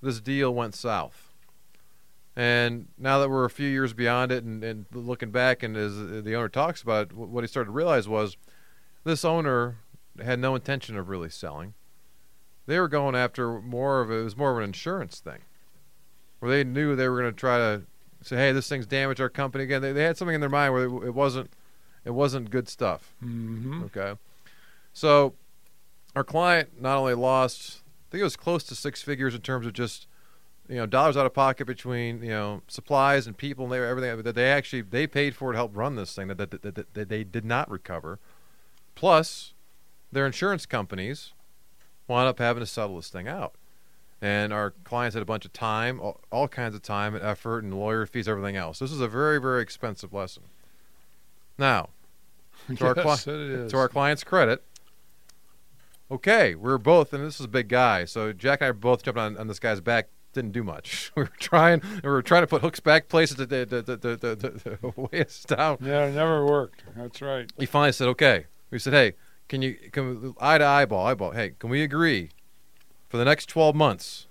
[0.00, 1.23] this deal went south.
[2.36, 5.96] And now that we're a few years beyond it and, and looking back, and as
[5.96, 8.36] the owner talks about it, what he started to realize was
[9.04, 9.76] this owner
[10.22, 11.74] had no intention of really selling.
[12.66, 15.40] They were going after more of a, it was more of an insurance thing,
[16.40, 17.82] where they knew they were going to try to
[18.22, 20.72] say, "Hey, this thing's damaged our company again." They, they had something in their mind
[20.72, 21.50] where it, it wasn't
[22.04, 23.14] it wasn't good stuff.
[23.20, 24.14] hmm Okay.
[24.92, 25.34] So
[26.16, 29.66] our client not only lost, I think it was close to six figures in terms
[29.66, 30.06] of just,
[30.68, 34.22] you know, dollars out of pocket between, you know, supplies and people and they, everything
[34.22, 36.94] that they actually, they paid for to help run this thing that, that, that, that,
[36.94, 38.18] that they did not recover.
[38.94, 39.52] Plus
[40.10, 41.32] their insurance companies
[42.08, 43.54] wound up having to settle this thing out.
[44.22, 47.62] And our clients had a bunch of time, all, all kinds of time and effort,
[47.62, 48.78] and lawyer fees, everything else.
[48.78, 50.44] This is a very, very expensive lesson.
[51.58, 51.90] Now,
[52.74, 53.72] to our, cli- it is.
[53.72, 54.64] to our client's credit,
[56.10, 59.02] okay, we are both, and this is a big guy, so Jack and I both
[59.02, 60.08] jumped on, on this guy's back.
[60.34, 61.12] Didn't do much.
[61.16, 61.80] We were trying.
[62.02, 64.94] We were trying to put hooks back places to, to, to, to, to, to, to
[64.96, 65.78] weigh us down.
[65.80, 66.82] Yeah, it never worked.
[66.96, 67.50] That's right.
[67.56, 69.12] He finally said, "Okay." We said, "Hey,
[69.48, 71.30] can you can eye to eyeball, eyeball?
[71.30, 72.30] Hey, can we agree
[73.08, 74.26] for the next twelve months?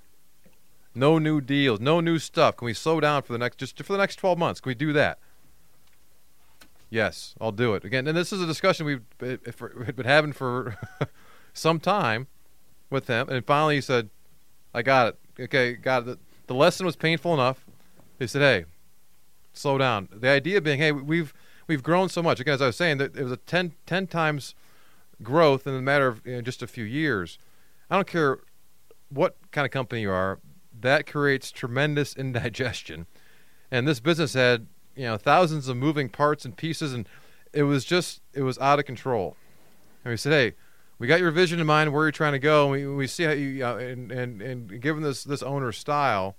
[0.93, 2.58] No new deals, no new stuff.
[2.58, 4.60] Can we slow down for the next just for the next twelve months?
[4.60, 5.18] Can we do that?"
[6.89, 8.08] Yes, I'll do it again.
[8.08, 10.78] And this is a discussion we've been- if- had been having for
[11.54, 12.28] some time
[12.89, 13.30] with him.
[13.30, 14.10] And finally, he said,
[14.74, 15.20] "I got it.
[15.40, 16.20] Okay, got it.
[16.48, 17.66] The lesson was painful enough."
[18.20, 18.66] He said, "Hey,
[19.54, 21.34] slow down." The idea being, "Hey, we've
[21.68, 24.56] we've grown so much." Again, as I was saying, it was a 10, 10 times
[25.22, 27.38] growth in a matter of you know, just a few years.
[27.90, 28.40] I don't care
[29.10, 30.40] what kind of company you are,
[30.80, 33.06] that creates tremendous indigestion.
[33.72, 37.08] And this business had you know thousands of moving parts and pieces, and
[37.54, 39.36] it was just it was out of control.
[40.04, 40.56] And we said, "Hey,
[41.04, 42.72] we got your vision in mind, where you're trying to go.
[42.72, 46.36] And we we see how you uh, and and and given this this owner's style."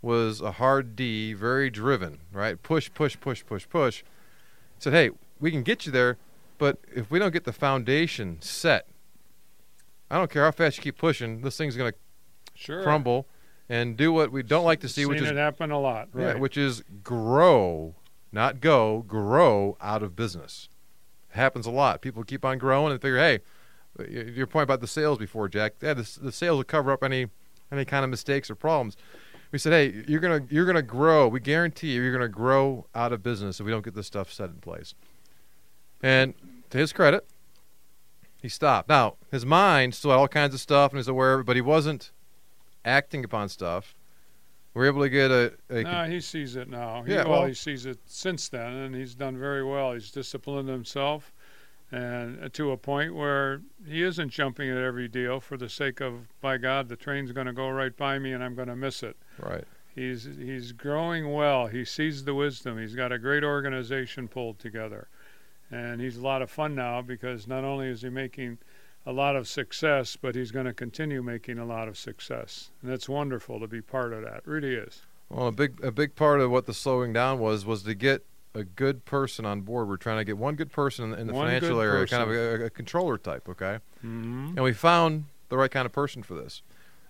[0.00, 2.62] Was a hard D, very driven, right?
[2.62, 4.04] Push, push, push, push, push.
[4.78, 6.18] Said, hey, we can get you there,
[6.56, 8.86] but if we don't get the foundation set,
[10.08, 11.98] I don't care how fast you keep pushing, this thing's going to
[12.54, 12.80] Sure.
[12.84, 13.26] crumble
[13.68, 16.10] and do what we don't like to see, Seen which is happen a lot.
[16.16, 16.38] yeah, Right.
[16.38, 17.96] which is grow,
[18.30, 20.68] not go, grow out of business.
[21.32, 22.02] It happens a lot.
[22.02, 23.40] People keep on growing and figure, hey,
[24.08, 25.74] your point about the sales before, Jack.
[25.80, 27.26] Yeah, the, the sales will cover up any
[27.72, 28.96] any kind of mistakes or problems.
[29.50, 31.26] We said, hey, you're gonna you're gonna grow.
[31.28, 34.32] We guarantee you, you're gonna grow out of business if we don't get this stuff
[34.32, 34.94] set in place.
[36.02, 36.34] And
[36.70, 37.26] to his credit,
[38.40, 38.88] he stopped.
[38.88, 41.56] Now his mind still had all kinds of stuff and is aware of it, but
[41.56, 42.10] he wasn't
[42.84, 43.94] acting upon stuff.
[44.74, 47.02] We are able to get a, a no, he sees it now.
[47.02, 49.92] He, Yeah, well, well- he sees it since then, and he's done very well.
[49.94, 51.32] He's disciplined himself,
[51.90, 56.00] and uh, to a point where he isn't jumping at every deal for the sake
[56.00, 58.76] of, by God, the train's going to go right by me, and I'm going to
[58.76, 59.16] miss it.
[59.42, 59.64] right.
[59.94, 61.66] He's he's growing well.
[61.66, 62.78] He sees the wisdom.
[62.78, 65.08] He's got a great organization pulled together,
[65.72, 68.58] and he's a lot of fun now because not only is he making
[69.04, 72.92] a lot of success, but he's going to continue making a lot of success, and
[72.92, 74.46] it's wonderful to be part of that.
[74.46, 75.02] Really is.
[75.30, 78.24] Well, a big a big part of what the slowing down was was to get
[78.54, 79.88] a good person on board.
[79.88, 82.30] We're trying to get one good person in, in the One financial area, kind of
[82.30, 83.78] a, a controller type, okay?
[84.00, 86.62] hmm And we found the right kind of person for this.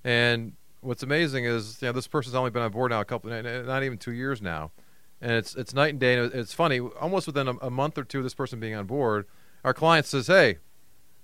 [0.05, 3.31] And what's amazing is, you know, this person's only been on board now a couple,
[3.31, 4.71] not even two years now,
[5.21, 6.19] and it's it's night and day.
[6.19, 8.87] And it's funny, almost within a, a month or two of this person being on
[8.87, 9.27] board,
[9.65, 10.59] our client says, "Hey,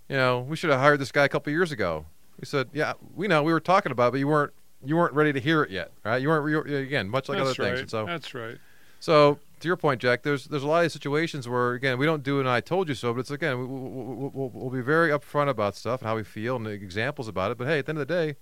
[0.08, 2.06] you know, we should have hired this guy a couple years ago."
[2.40, 3.42] We said, "Yeah, we know.
[3.44, 4.52] We were talking about, it, but you weren't."
[4.86, 6.20] You weren't ready to hear it yet, right?
[6.20, 7.68] You weren't were- again, much like That's other right.
[7.70, 7.80] things.
[7.80, 8.58] And so, That's right.
[9.00, 12.22] so to your point, Jack, there's there's a lot of situations where again we don't
[12.22, 15.08] do an "I told you so," but it's again we, we, we'll, we'll be very
[15.08, 17.56] upfront about stuff and how we feel and examples about it.
[17.56, 18.36] But hey, at the end of the day,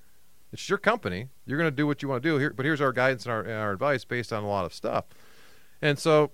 [0.52, 1.28] it's your company.
[1.46, 2.52] You're going to do what you want to do here.
[2.52, 5.04] But here's our guidance and our, and our advice based on a lot of stuff.
[5.80, 6.32] And so,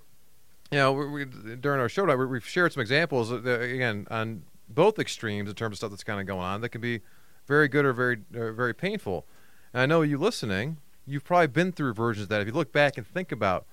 [0.70, 1.24] you know, we, we,
[1.56, 5.50] during our show tonight, we, we've shared some examples that, that, again on both extremes
[5.50, 7.02] in terms of stuff that's kind of going on that can be
[7.46, 9.26] very good or very uh, very painful.
[9.74, 12.40] And I know you listening, you've probably been through versions of that.
[12.40, 13.66] If you look back and think about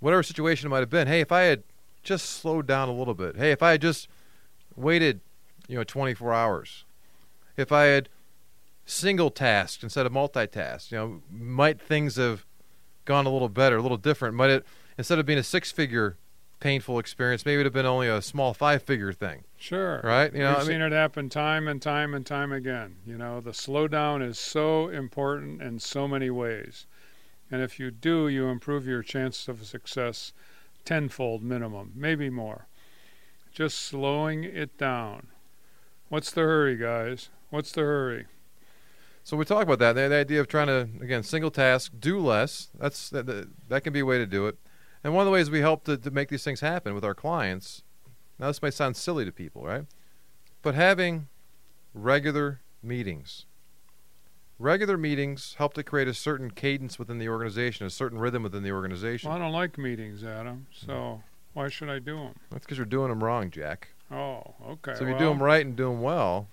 [0.00, 1.62] whatever situation it might have been, hey, if I had
[2.02, 4.08] just slowed down a little bit, hey, if I had just
[4.76, 5.20] waited,
[5.68, 6.84] you know, 24 hours,
[7.56, 8.08] if I had
[8.84, 12.44] single tasked instead of multitasked, you know, might things have
[13.04, 14.34] gone a little better, a little different?
[14.34, 14.66] Might it,
[14.98, 16.16] instead of being a six figure
[16.60, 20.00] painful experience, maybe it would have been only a small five figure thing, Sure.
[20.02, 20.32] right?
[20.32, 22.96] You know, We've I mean, seen it happen time and time and time again.
[23.06, 26.86] You know, the slowdown is so important in so many ways.
[27.50, 30.32] And if you do, you improve your chance of success
[30.84, 32.66] tenfold minimum, maybe more.
[33.52, 35.28] Just slowing it down.
[36.08, 37.30] What's the hurry, guys?
[37.50, 38.26] What's the hurry?
[39.24, 39.94] So we talk about that.
[39.94, 42.68] The, the idea of trying to again single task, do less.
[42.78, 44.56] That's that, that, that can be a way to do it.
[45.02, 47.14] And one of the ways we help to, to make these things happen with our
[47.14, 47.82] clients.
[48.38, 49.86] Now this may sound silly to people, right?
[50.62, 51.28] But having
[51.92, 53.46] regular meetings.
[54.58, 58.62] Regular meetings help to create a certain cadence within the organization, a certain rhythm within
[58.62, 59.28] the organization.
[59.28, 60.66] Well, I don't like meetings, Adam.
[60.72, 62.34] So why should I do them?
[62.50, 63.88] That's because you're doing them wrong, Jack.
[64.10, 64.94] Oh, okay.
[64.94, 66.48] So if you well, do them right and do them well,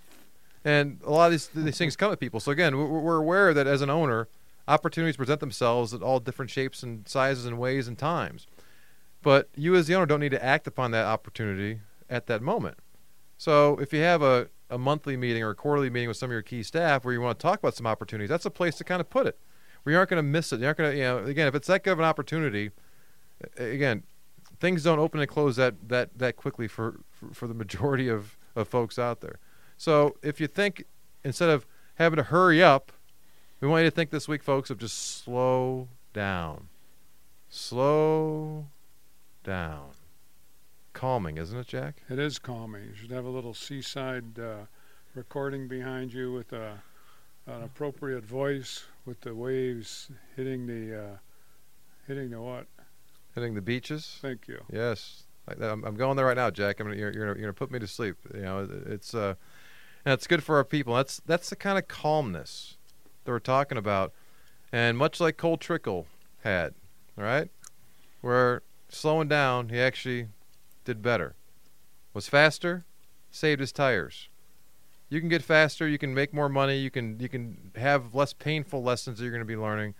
[0.66, 2.42] and a lot of these these things come at people.
[2.42, 4.28] So again, we're, we're aware that as an owner,
[4.68, 8.48] opportunities present themselves at all different shapes and sizes and ways and times.
[9.22, 11.80] But you as the owner don't need to act upon that opportunity
[12.10, 12.78] at that moment.
[13.38, 16.32] So if you have a a monthly meeting or a quarterly meeting with some of
[16.32, 18.84] your key staff where you want to talk about some opportunities, that's a place to
[18.84, 19.38] kind of put it.
[19.86, 20.60] We aren't going to miss it.
[20.60, 22.72] You aren't going to, you know, again, if it's that good of an opportunity,
[23.58, 24.04] again,
[24.60, 28.38] things don't open and close that that that quickly for for, for the majority of
[28.56, 29.40] of folks out there.
[29.78, 30.86] So if you think
[31.24, 31.66] instead of
[31.96, 32.92] having to hurry up,
[33.60, 36.70] we want you to think this week, folks, of just slow down,
[37.50, 38.68] slow
[39.44, 39.90] down.
[40.94, 41.96] Calming, isn't it, Jack?
[42.10, 42.84] It is calming.
[42.84, 44.66] You should have a little seaside uh,
[45.16, 46.82] recording behind you with a,
[47.48, 51.18] an appropriate voice, with the waves hitting the uh,
[52.08, 52.68] hitting the what?
[53.34, 54.20] Hitting the beaches.
[54.22, 54.62] Thank you.
[54.72, 56.80] Yes, I, I'm, I'm going there right now, Jack.
[56.80, 58.16] I'm gonna, you're, you're, gonna, you're gonna put me to sleep.
[58.34, 59.34] You know, it's uh,
[60.06, 60.96] and it's good for our people.
[60.96, 62.78] That's that's the kind of calmness
[63.26, 64.14] that we're talking about,
[64.72, 66.06] and much like Cole Trickle
[66.44, 66.76] had,
[67.18, 67.50] all right,
[68.22, 70.28] where slowing down, he actually
[70.84, 71.36] did better,
[72.14, 72.86] was faster,
[73.32, 74.30] saved his tires.
[75.10, 78.34] You can get faster, you can make more money, you can you can have less
[78.34, 79.94] painful lessons that you're going to be learning